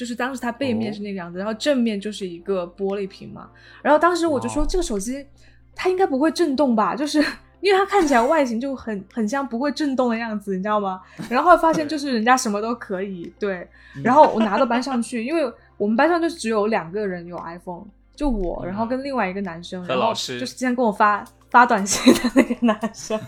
[0.01, 3.51] 就是当时它背面哦是那个样子，然后正面就是一个玻璃屏嘛。
[3.83, 5.27] 然后当时我就说这个手机
[5.75, 7.23] 它应该不会震动吧，就是。
[7.61, 10.99] 因为它看起来外形就很很像不会震动的样子，你知道吗？
[11.29, 13.69] 然后发现就是人家什么都可以，对，
[14.03, 15.43] 然后我拿到班上去，因为
[15.77, 17.85] 我们班上就只有两个人有 iPhone，
[18.17, 23.21] 就我，然后跟另外一个男生，然后和老师就是经常跟我发发短信的那个男生。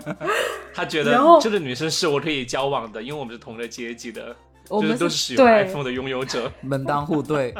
[0.72, 4.34] 他觉得这个女生是我可以交往的，因为我们是同个阶级的，
[4.68, 6.50] 就是我们都是使用对 iPhone 的拥有者。
[6.62, 7.54] 门当户对，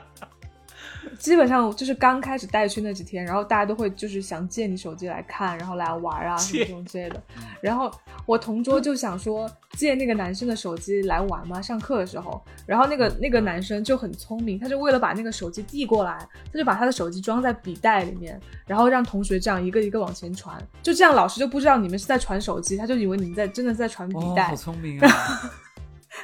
[1.19, 7.23] 基本上就是刚开始带去那几天，然后大家都会就是想借你手机来看，然后来玩啊什么借这种之类的。
[7.61, 7.91] 然后
[8.27, 12.43] 我同桌就想说借那个男生的手机来玩嘛，上课的时候。
[12.67, 16.19] 然后那个那个男生就很聪明，他就为了把那个手机递过来，
[16.53, 24.49] 他就把他的手机装在笔袋里面，然后让同学这样一个一个往前传，就这样老师就不知道你们是在传手机，他就以为你们在真的在传笔哦，袋。
[24.49, 25.09] 好聪明啊！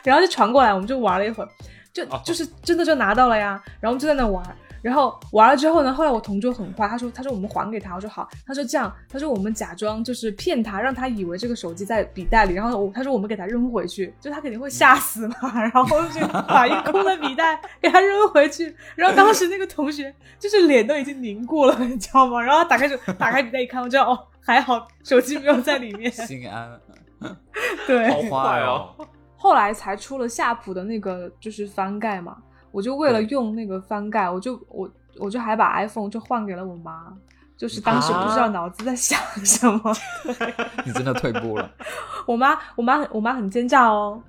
[0.02, 1.48] 然后就传过来，我们就玩了一会儿，
[1.92, 4.42] 就哦就是真的就拿到了呀，然后我们就在那玩。
[4.82, 22.42] 然后玩了之后呢，后来我同桌很坏，他说他说我们还给他，我说好，他说这样，他说我们假装就是骗他，让他以为这个手机在笔袋里，然后我他说我们给他扔回去，就他肯定会吓死嘛，然后就把一空的笔袋给他扔回去，然后当时那个同学就是脸都已经凝固了，你知道吗？
[22.42, 26.80] 然后他打开手打开笔袋一看，我知道哦还好手机没有在里面，心安，
[27.86, 28.96] 对，好坏哦，
[29.52, 32.38] 后来才出了夏普的那个就是翻盖嘛，
[32.70, 37.12] 我就为了用那个翻盖，我就我我就还把 iPhone 就换给了我妈，
[37.54, 39.94] 就是当时不知道脑子在想什么，
[40.86, 41.70] 你真的退步了。
[42.24, 44.22] 我妈我妈很我妈很奸诈哦，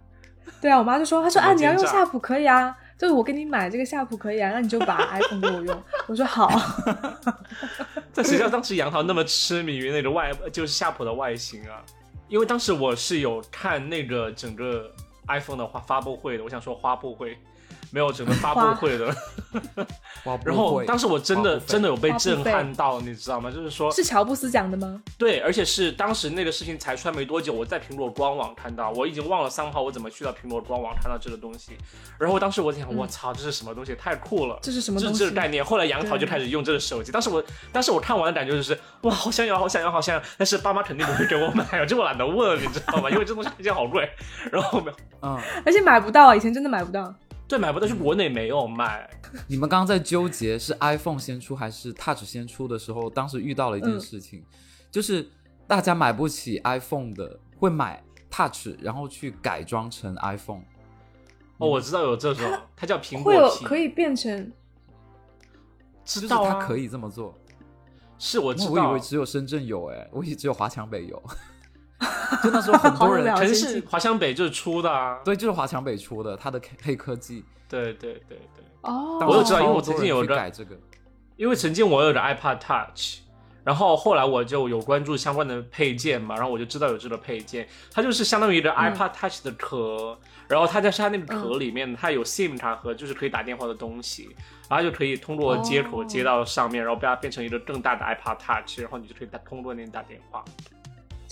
[0.60, 5.84] 对啊，我妈就说她说啊你要用夏普可以啊，就是我给你买这个夏普可以啊，那你就把 iPhone 给我用。
[6.08, 6.52] 我说好，
[8.14, 11.80] 但实际上当时杨桃那么痴迷于那个外，就是夏普的外形啊，
[12.28, 14.92] 因为当时我是有看那个整个
[15.28, 17.38] iPhone 的话发布会的，我想说发布会。
[17.94, 19.16] 没有整个发布会的，
[20.44, 23.52] 然后当时我真的真的有被震撼到，你知道吗？
[23.52, 25.00] 就是说，是乔布斯讲的吗？
[25.16, 31.74] 对，而且是当时那个事情才出来没多久，我在苹果官网看到，我已经忘了三号我怎么去到苹果官网看到这个东西。
[32.18, 33.94] 然后当时我想，我操，这是什么东西？
[33.94, 34.58] 太酷了！
[34.60, 35.00] 这是什么？
[35.00, 35.64] 这是这个概念。
[35.64, 40.22] 后来杨桃就开始用这个手机，当时我当时我看完的感觉就是，哇，好想要，好想要，好想要！
[40.36, 43.08] 但是爸妈肯定不会给我买，我就懒得问，你知道吗？
[43.12, 44.10] 因为这东西价钱好贵。
[44.52, 47.14] 然后没有，嗯，而且买不到，以前真的买不到。
[47.48, 49.10] 对，买不到，是国内没有卖。
[49.48, 54.44] 你们刚刚在纠结是 iPhone 先出还是 Touch 先出的时候，当时遇到了一件事情，
[54.90, 55.30] 就是
[55.68, 60.64] 大家买不起 iPhone 的会买 Touch，然后去改装成 iPhone。
[61.58, 64.52] 哦，我知道有这种，它叫苹果会有可以变成，
[66.04, 67.38] 知道它可以这么做。
[68.18, 71.22] 是我知道，我以为只有深圳有，哎，我以为只有华强北有。
[72.44, 78.66] 就那时候很多人， 城市华强北就是出的啊，对，就是华强北出的，它的黑科技，对对对对。
[78.82, 80.78] 哦，我有知道，因为我曾经有改这个，
[81.38, 83.20] 因为曾经我有着 iPad Touch，
[83.64, 90.18] 然后后来我就有关注相关的配件嘛，然后我就知道有这个配件，它就是相当于一个 iPad Touch 的壳，
[90.50, 94.36] 然后它在它那个壳里面，它有 SIM 卡和就是可以打电话的东西，
[94.70, 100.44] 然后就可以通过接口接到上面，然后把它变成一个更大的 iPad Touch，然后你就可以打通过那打电话。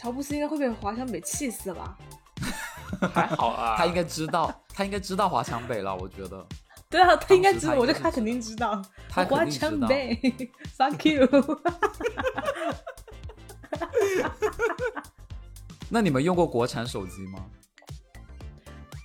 [0.02, 1.96] 乔布斯应该会被华强北气死吧？
[3.14, 6.44] 还好啊，他应该知道， 他应该知道华强北了，我觉得。
[6.90, 8.82] 对啊，他应该知道，我觉得他肯定知道。
[9.12, 10.16] 华强北，
[10.78, 11.28] Thank you。
[15.88, 17.46] 那你们用过国产手机吗？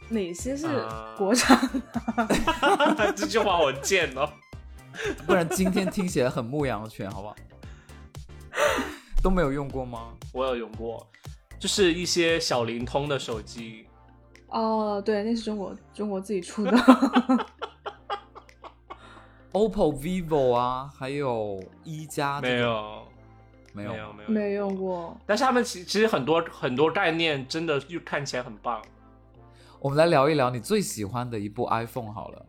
[0.09, 0.67] 哪些是
[1.19, 1.59] 国产？
[3.15, 4.29] 这句话我贱哦！
[5.27, 7.37] 不然今天听起来很牧羊犬，好不好？
[9.23, 10.13] 都没有用过吗？
[10.33, 11.07] 我有用过，
[11.59, 13.87] 就是一些小灵通的手机。
[14.49, 16.71] 哦，对，那是中国中国自己出的。
[19.53, 22.41] OPPO、vivo 啊，还有一加。
[22.41, 23.03] 没有，
[23.73, 25.19] 没有，没有，没有，没用过。
[25.27, 28.81] 但是他们其其实很多很多概念真的就看起来很棒。
[29.81, 32.47] 我们来聊一聊你最喜欢的一部 iPhone 好了，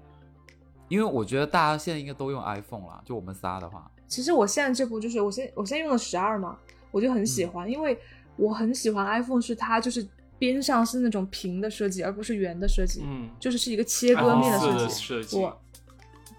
[0.89, 3.89] 因为我觉得大家现在应该都用 iPhone 了，就我们仨的话。
[4.07, 6.57] 其实我现在这部就是我现我现在用的十二嘛。
[6.89, 7.99] 我就很喜欢，因为
[8.37, 10.07] 我很喜欢 iPhone，是它就是
[10.39, 15.37] 边上是那种平的设计，而不是圆的设计，嗯，就是是一个切割面的设计。
[15.37, 15.61] 我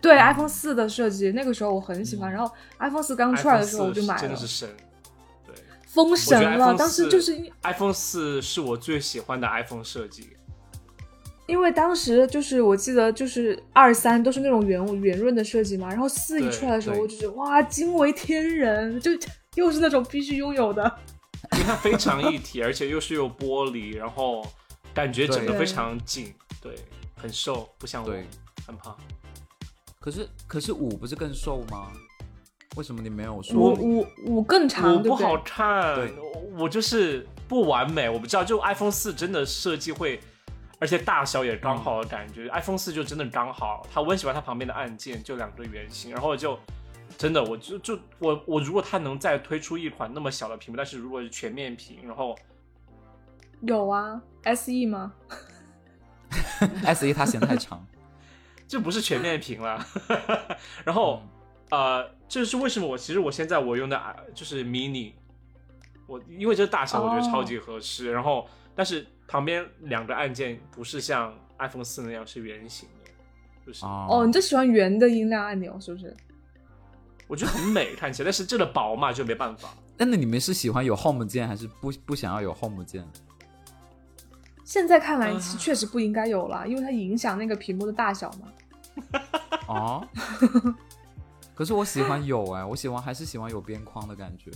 [0.01, 2.33] 对 iPhone 四的设计，那个时候我很喜欢。
[2.33, 4.69] 然后 iPhone 四刚出来的时候，我就买了，真的是神，
[5.47, 5.55] 对，
[5.87, 6.75] 封神了。
[6.75, 10.31] 当时就是 iPhone 四是我最喜欢的 iPhone 设计，
[11.49, 19.11] 因为当时就是我记得就是二三都是那种圆圆润的设计嘛，然后四一出来的时候，我就觉得哇，惊为天人，就。
[19.55, 20.85] 又是那种必须拥有的，
[21.55, 24.47] 因为它非常一体，而且又是有玻璃，然后
[24.95, 26.33] 感觉整个非常紧，
[26.63, 26.77] 对，
[27.17, 28.11] 很瘦，不像我，
[28.65, 28.97] 很胖。
[29.99, 31.91] 可是可是五不是更瘦吗？
[32.77, 33.57] 为什么你没有说？
[33.59, 36.09] 五五五更长，五不好看，
[36.57, 38.45] 我就是不完美，我不知道。
[38.45, 40.21] 就 iPhone 四真的设计会，
[40.79, 43.87] 而且大小也刚好的感觉，iPhone 四就真的刚好。
[43.93, 46.59] 它我很喜欢它旁边的按键，就两个圆形，然后就。
[47.17, 52.39] 真的，我就就我我如果它能再推出一款那么小的屏幕，但是如果是全面屏，然后
[53.63, 55.15] 有啊，S E 吗
[56.85, 57.85] ？S E 它嫌太长，
[58.69, 59.85] 这不是全面屏了。
[60.85, 61.23] 然后
[61.71, 62.87] 呃，这是为什么？
[62.87, 64.01] 我其实我现在我用的
[64.35, 65.15] 就是 mini，
[66.07, 68.13] 我因为这大小我觉得超级合适。
[68.13, 68.47] 然后
[68.79, 73.11] 但是旁边两个按键不是像 iPhone 四那样是圆形的，
[73.67, 76.17] 就是哦，你就喜欢圆的音量按钮是不是？
[77.27, 79.71] 我觉得很美，看起来，但是这个薄嘛，就没办法。
[79.97, 83.05] 那那你们是喜欢有 Home 键，还是不不想要有 Home 键？
[84.63, 88.49] 现在看来是确实不应该有了，因为它影响那个屏幕的大小嘛。
[89.67, 90.09] 哦。
[91.53, 94.53] 可是我喜欢有哎，我喜欢还是喜欢有边框的感觉。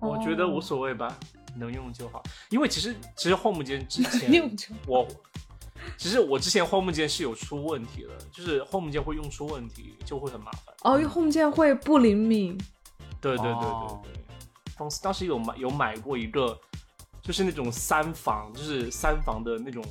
[0.00, 1.16] 我觉得无所谓吧，
[1.56, 2.22] 能用就好。
[2.50, 5.06] 因为其实其实 Home 键之前 我。
[5.98, 10.74] 其实我之前 Home 键是有出问题的，就是 Home 键会用出问题，就会很麻烦。
[10.80, 12.56] 哦，因为 Home 键会不灵敏。
[13.20, 14.24] 对对对对对。
[14.78, 16.58] 当时当时有买有买过一个，
[17.20, 19.84] 就是那种三防，就是三防的那种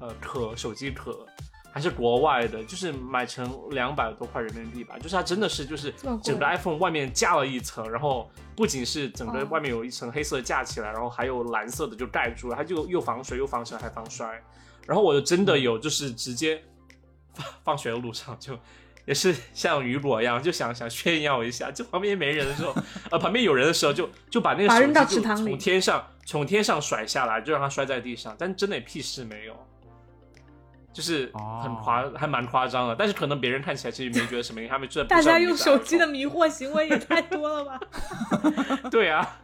[0.00, 1.26] 呃壳，手机壳，
[1.72, 4.96] 还是国外的，就是买成两百多块人民币吧。
[4.98, 14.40] 就是它真的是就是整个 iPhone 外面架了一层，然后不仅是整个外面有一层黑色架起来，然后还有蓝色的就盖住了，它就又防水又防尘还防摔。
[14.86, 16.62] 然后我就真的有，就是直接
[17.32, 18.58] 放放学的路上就。
[19.04, 22.72] 也是像雨果一样，就想想炫耀一下，就旁边没人的时候，
[23.10, 29.56] 呃，旁边有人的时候，就就把那个手机就从天上从天上甩下来，就让它摔在地上，但真的屁事没有，
[30.92, 31.32] 就是
[31.62, 32.96] 很夸，还蛮夸张的。
[32.96, 37.80] 但是可能别人看起来其实没觉得什么，因为他们这大家用手机的迷惑行为也太多了吧？
[38.90, 39.38] 对啊，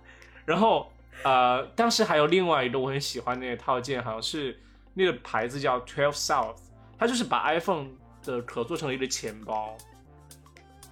[0.45, 0.91] 然后
[1.25, 4.59] 呃，当时还有另外一个我很喜欢那个套件，好像是
[4.95, 6.57] 那个牌子叫 Twelve South，
[6.99, 7.87] 它就是把 iPhone。
[8.25, 9.75] 的壳做成了一个钱包，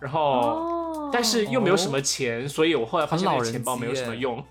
[0.01, 4.43] 然后但是又没有什么钱，所以我后来发现那个钱包没有什么用，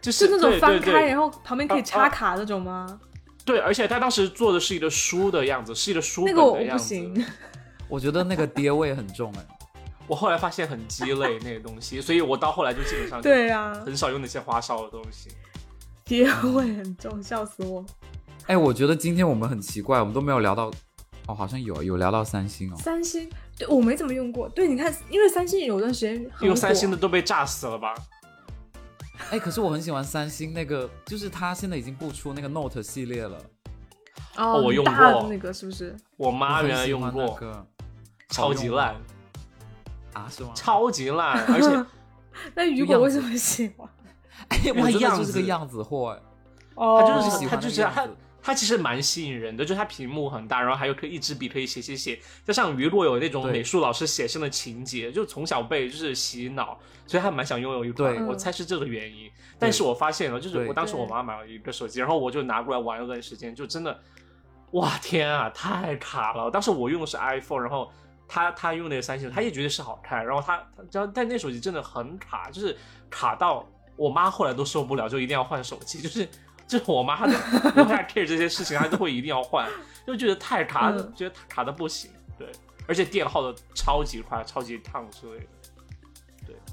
[0.00, 2.98] 就是那种翻开然后旁边可以插卡那种吗？
[3.44, 6.96] 对，而且他当时做的是一个书的样子，是一个书本的样子。
[7.88, 9.46] 我觉得那个爹味很重哎，
[10.08, 15.30] 我后来发现很鸡肋那个东西，所以我到后来就基本上对啊，很少用那些花哨的东西。
[16.04, 17.84] 爹味很重，笑死我！
[18.46, 20.70] 哎，我觉得今天我们很奇怪，我们都没有聊到。
[21.26, 22.76] 哦，好像有有聊到三星哦。
[22.78, 23.26] 三星，
[23.56, 24.46] 对我没怎么用过。
[24.50, 27.94] 对，你看，因为三星有段时间用三星的都被炸死了吧？
[29.30, 33.38] 哎，可是我很喜欢三星那个，就是它现在已经不出那个 Note 系列了。
[34.36, 35.96] 哦，我用过那个，是不是？
[36.16, 37.38] 我妈原来用过，
[38.28, 38.94] 超级烂
[40.12, 40.28] 啊？
[40.30, 40.50] 是吗？
[40.54, 41.86] 超级烂，而且
[42.54, 43.88] 那雨果为什么喜欢？
[44.48, 46.18] 哎，我就是个样子货。
[46.74, 48.08] 哦，他就是喜欢，他就是他。
[48.46, 58.26] 它其实蛮吸引人的，就是它屏幕很大，然后还有可以一支笔可以写写写，加上如果有那种美术老师写生的情节，就从小被就是洗脑，所以还蛮想拥有一款。
[58.26, 59.30] 我猜是这个原因。
[59.58, 63.98] 但是我发现了，就是我当时我妈买了一个手机，然后我就拿过来玩了段时间，就真的，
[64.72, 66.50] 哇天啊，太卡了！
[66.50, 67.90] 当时我用的是 iPhone，然后
[68.28, 72.76] 他他用那个三星，他也觉得是好看，然后他他但那手机真的很卡，就是
[73.08, 73.66] 卡到
[73.96, 76.28] 我妈后来都受不了，就一定要换手机，就是。
[76.74, 77.38] 就是我妈，的
[77.70, 79.70] 不太 care 这些事情，她都会一定要换，
[80.04, 82.10] 就觉得太卡，觉得卡的不行。
[82.36, 82.50] 对，
[82.88, 85.46] 而且电耗的超级快，超级烫之类的。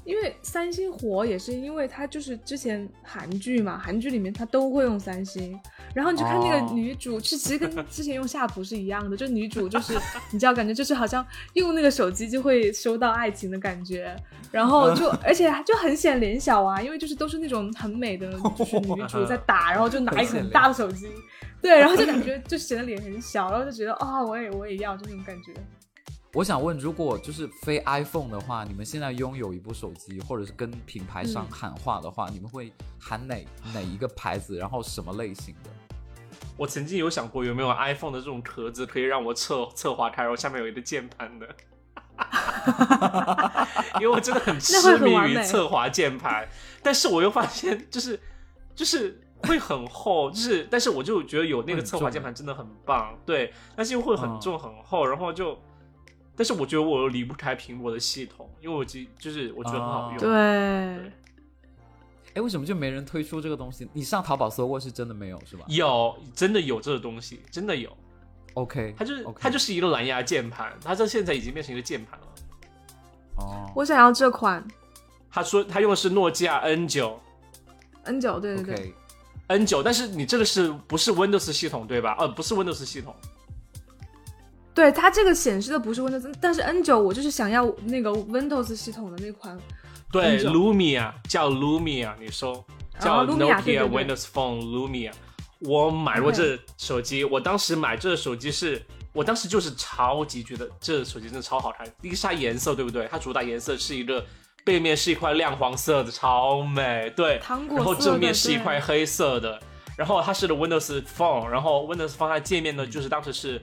[0.04, 5.58] 对，因为三星火也是因为它就是之前韩剧嘛，韩剧里面它都会用三星。
[5.94, 9.92] 然后你就看那个女主，是其实跟 之前用夏普是一样的，就女主就是
[10.30, 14.16] 你知道，感觉就是好像用那个手机就会收到爱情的感觉，
[14.50, 21.06] 然后 就而且就很显脸小啊，因为就是都是那种很美的 就是女主在打，然后就拿一个很大的手机，
[21.60, 25.52] 对，然后就感觉就显得脸很小，然后就觉得啊，我也我也要就那种感觉。
[26.34, 35.70] 我想问，如果就是非 iPhone 的话，你们现在拥有一部手机，或者是跟品牌商喊话的话，你们会喊哪哪一个牌子，然后什么类型的？
[36.56, 41.46] 我曾经有想过有没有 iPhone 的这种壳子可以让我侧侧滑开，然后下面有一个键盘的，
[44.00, 46.48] 因为我真的很 痴迷于侧滑键盘，
[46.82, 48.18] 但是我又发现就是
[48.74, 55.58] 就是会很厚，就是但是我就觉得有那个侧滑键盘真的很棒，对，但是又会很重很厚，然后就，
[56.42, 60.32] 但是我觉得我又离不开苹果的系统，因为我记就是我觉得很好用，对。
[62.34, 63.88] 哎，为什么就没人推出这个东西？
[63.92, 65.64] 你上淘宝搜过是真的没有是吧？
[65.68, 67.96] 有，真的有这个东西，真的有。
[68.54, 72.26] OK，它就是它就是一个蓝牙键盘，它这现在已经变成一个键盘了。
[73.36, 74.66] 哦，我想要这款。
[75.30, 77.20] 他说他用的是诺基亚 N 九
[78.02, 78.94] ，N 九对对对
[79.46, 82.16] ，N 九，但是你这个是不是 Windows 系统对吧？
[82.18, 83.14] 呃，不是 Windows 系统。
[84.74, 89.58] 对，它这个显示的不是 Windows，但是 N 九我就是想要那个 Windows 系统的那款。
[90.10, 92.64] 对，Lumia 叫 Lumia，你说
[92.98, 95.12] 叫 Nokia Windows Phone Lumia。
[95.60, 101.86] 我买过这手机，我当时买这手机是，我当时就是超级觉得这手机真的超好看。
[102.00, 103.06] 第一个是它颜色，对不对？
[103.10, 104.24] 它主打颜色是一个
[104.64, 107.12] 背面是一块亮黄色的，超美。
[107.14, 109.60] 对，糖果然后正面是一块黑色的，
[109.96, 113.60] 然后它是的 Windows Phone，然后 Windows Phone 它界面呢，就是当时是。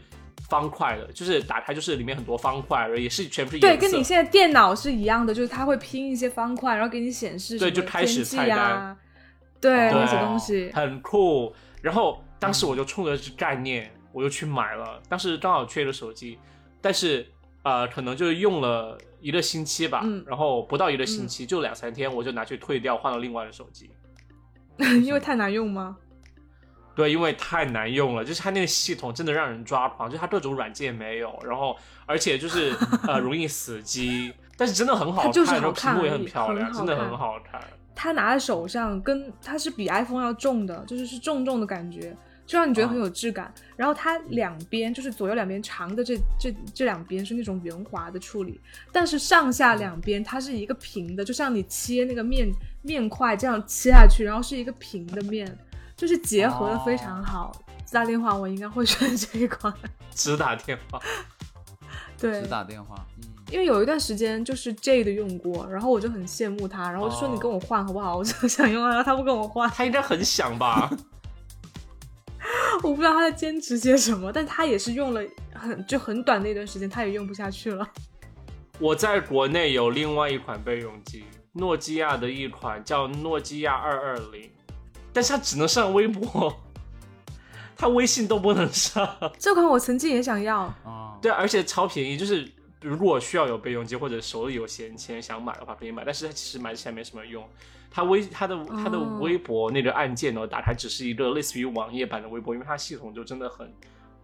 [0.50, 8.98] 方块的，就是打开就是里面很多方块，也是全部是对，跟你现在电脑是一样的，就是它会拼一些方块，然后给你显示对，就开始菜单，
[9.62, 11.54] 对那些东西很酷。
[11.82, 15.02] 然后当时我就冲着这概念，我就去买了。
[15.08, 16.38] 当时刚好缺一个手机，
[16.82, 17.26] 但是
[17.64, 23.90] 呃，可能就是用了一个星期吧，然后不到一个星期，就两三天，我就拿去退掉，换了另外的手机。
[25.04, 25.98] 因为太难用吗？
[27.00, 31.74] 对，因为太难用了，就是它那个系统真的让人抓狂，就它各种软件没有，然后
[32.06, 32.76] 而且就是
[33.08, 37.62] 呃容易死机，但是真的很好看，然后屏幕也很漂亮，真的很好看。
[37.96, 42.14] 它拿在手上跟它是比 iPhone 要重的，就是是重重的感觉，
[42.46, 43.54] 就让你觉得很有质感。
[43.78, 48.60] 然后它两边就是左右两边长的这这这两边是那种圆滑的处理，
[48.92, 55.58] 但是上下两边它是一个平的，就像你切那个面面块这样切下去，然后是一个平的面。
[56.00, 57.52] 就是结合的非常好，
[57.86, 59.74] 只打电话，我应该会选这一款。
[60.16, 60.98] 只打电话，
[62.18, 68.16] 对只，打电话，嗯，因为有一段时间就是 J 的用过，然后我就很羡慕他，然后我就说哦你跟我换好不好？
[68.18, 70.90] 我就想用啊，然后他不跟我换，他应该很想吧？
[72.82, 75.22] 我不知道他在坚持些什么，但他也是用了
[75.54, 77.86] 很就很短的一段时间，他也用不下去了。
[78.80, 84.50] 我在国内有另外一款备用机，诺基亚的一款叫诺基亚二二零，
[85.14, 86.54] 但是它只能上微博，
[87.76, 89.08] 它微信都不能上。
[89.38, 92.50] 这款我曾经也想要，啊，对，而且超便宜，就是
[92.82, 97.44] 如果需要有备用机或者手里有闲钱想买的话可以买，但是它其实买起来没什么用。
[97.92, 103.74] 它微它的它的哦微博那个按键呢，打开只是一个类似于网页版的微博，因为它系统就真的很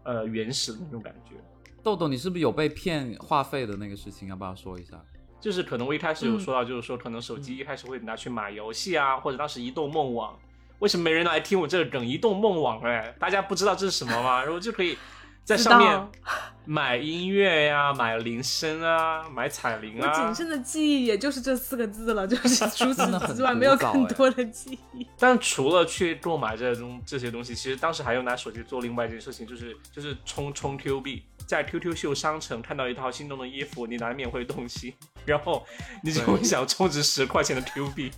[0.04, 1.36] 呃原始的那种感觉。
[1.82, 4.28] 豆豆，你是不是有被骗话费的那个事情？
[4.28, 5.04] 要不要说一下？
[5.42, 10.38] 就是可能我一开始有嗯说到，就是说可能手机一开始会拿去买游戏啊，或者当时移动梦网，
[10.80, 12.06] 为什么没人来听我这个梗？
[12.06, 14.42] 移动梦网哎，大家不知道这是什么吗？
[14.44, 14.98] 然后就可以
[15.44, 16.08] 在上面
[16.66, 20.36] 买音乐呀、买铃声啊、买彩铃啊我啊仅。
[20.36, 25.08] 剩的记忆也就是这四个字了，就是 除此之外没有更多的记忆。
[25.18, 34.94] 但除了去购买这种这些东西，其实当时还有拿手机做另外一件事情，就是就是充充 Q 币，在 QQ 秀商城看到一套心动的衣服，你难免会动心，
[35.26, 35.66] 然后
[36.04, 38.12] 你就会想充值十块钱的 Q 币。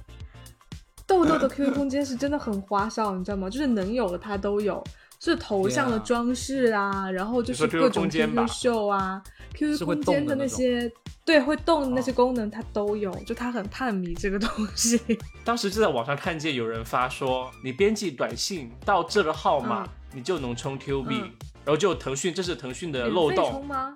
[1.07, 3.49] 豆豆的 QQ 空间是真的很花哨，你知道吗？
[3.49, 4.83] 就是能有的它都有，
[5.19, 9.21] 是头像的装饰啊，然后就是各种 QQ 秀啊
[9.53, 10.91] ，QQ 空间的那些
[11.25, 14.99] 对会动的那些哦功能它都有，就他很他很迷这个东西。
[15.45, 21.31] 当时就在网上看见有人发说，你编辑短信到这个号码，嗯你就能充 Q 币，嗯
[21.65, 23.65] 然后就腾讯这是腾讯的漏洞充。
[23.65, 23.95] 吗？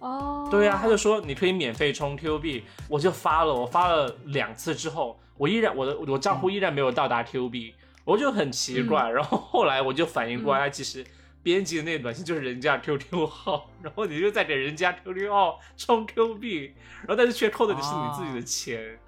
[0.00, 7.74] 哦，对啊，他就说你可以免费充 Q 币，我就发了，我发了两次之后，我依然我的我账户依然没有到达 Q 币，
[8.04, 11.04] 我就很奇怪，然后后来我就反应过来，其实
[11.42, 18.98] 编辑的那个短信就是人家 QQ 号， 然后你就在给人家 QQ 号充 Q 币，然后但是却扣的是你自己的钱，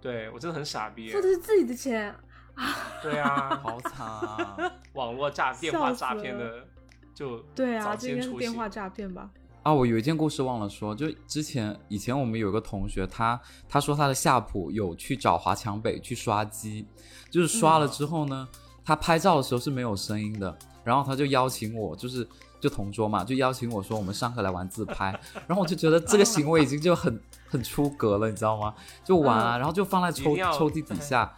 [0.00, 2.14] 对我真的很傻逼扣，的是自己的钱
[2.54, 4.56] 啊，对啊， 好惨啊！
[4.94, 6.66] 网络诈电话诈骗的。
[7.14, 9.30] 就对啊，早这应该是电话诈骗吧？
[9.66, 16.86] 啊，我有一件故事忘了说，就之前以前我们有个同学，他他说他的夏普有去找华强北去刷机，
[17.32, 18.46] 就是刷了之后呢，
[18.84, 22.24] 他拍照的时候是没有声音的，然后他就邀请我，就是
[22.60, 25.06] 就同桌嘛，就邀请我说我们上课来玩自拍，
[25.48, 28.72] 然后我就觉得这个行为已经就很很出格了，你知道吗？
[29.02, 31.36] 就玩啊，嗯然后就放在抽抽屉底下，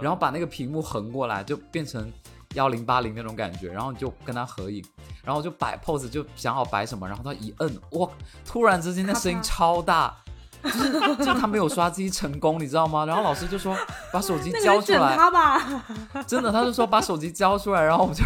[0.00, 2.12] 然后把那个屏幕横过来，就变成
[2.54, 4.84] 幺零八零那种感觉，然后你就跟他合影，
[5.22, 8.08] 然后就摆 pose，就想好摆什么，然后他一摁，哇，
[8.44, 10.16] 突然之间那声音超大，
[10.62, 13.04] 就是 就是他没有刷机成功，你知道吗？
[13.04, 13.76] 然后老师就说
[14.12, 15.84] 把手机交出来，他吧，
[16.26, 18.24] 真的，他就说把手机交出来，然后我们就。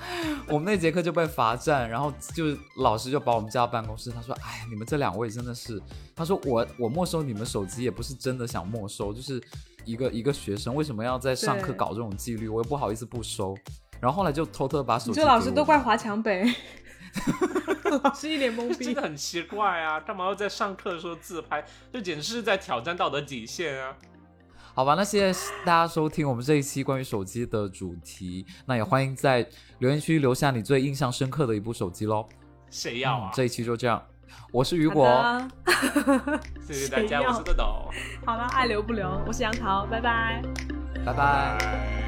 [0.48, 5.80] 我们那节课就被罚站，然后就是老师就把我们叫到办公室，他说：“哎，你们这两位真的是，
[6.16, 9.40] 他说我我没收你们手机也不是真的想没收，就是
[9.84, 13.56] 一个一个学生为什么要在上课搞这种纪律，我又不好意思不收。
[14.00, 16.44] 然后后来就偷偷把手机，你这老师都怪华强北
[18.02, 19.02] 老师一脸懵逼 真的。
[19.02, 21.64] 很奇怪啊，干嘛要在上课的时候自拍？
[21.92, 23.96] 这简直是在挑战道德底线啊！
[24.72, 29.46] 好吧，那谢谢大家收听我们这一期关于手机的主题，那也欢迎在
[29.80, 32.26] 留言区留下你最印象深刻的一部手机喽。
[32.70, 33.32] 谁要啊嗯？
[33.34, 34.00] 这一期就这样，
[34.52, 35.40] 我是雨果，
[36.66, 37.90] 谢谢大家，我是豆豆，
[38.26, 40.42] 好了，爱留不留，我是杨桃，拜拜。
[41.04, 41.14] 拜拜。
[41.14, 41.99] 拜。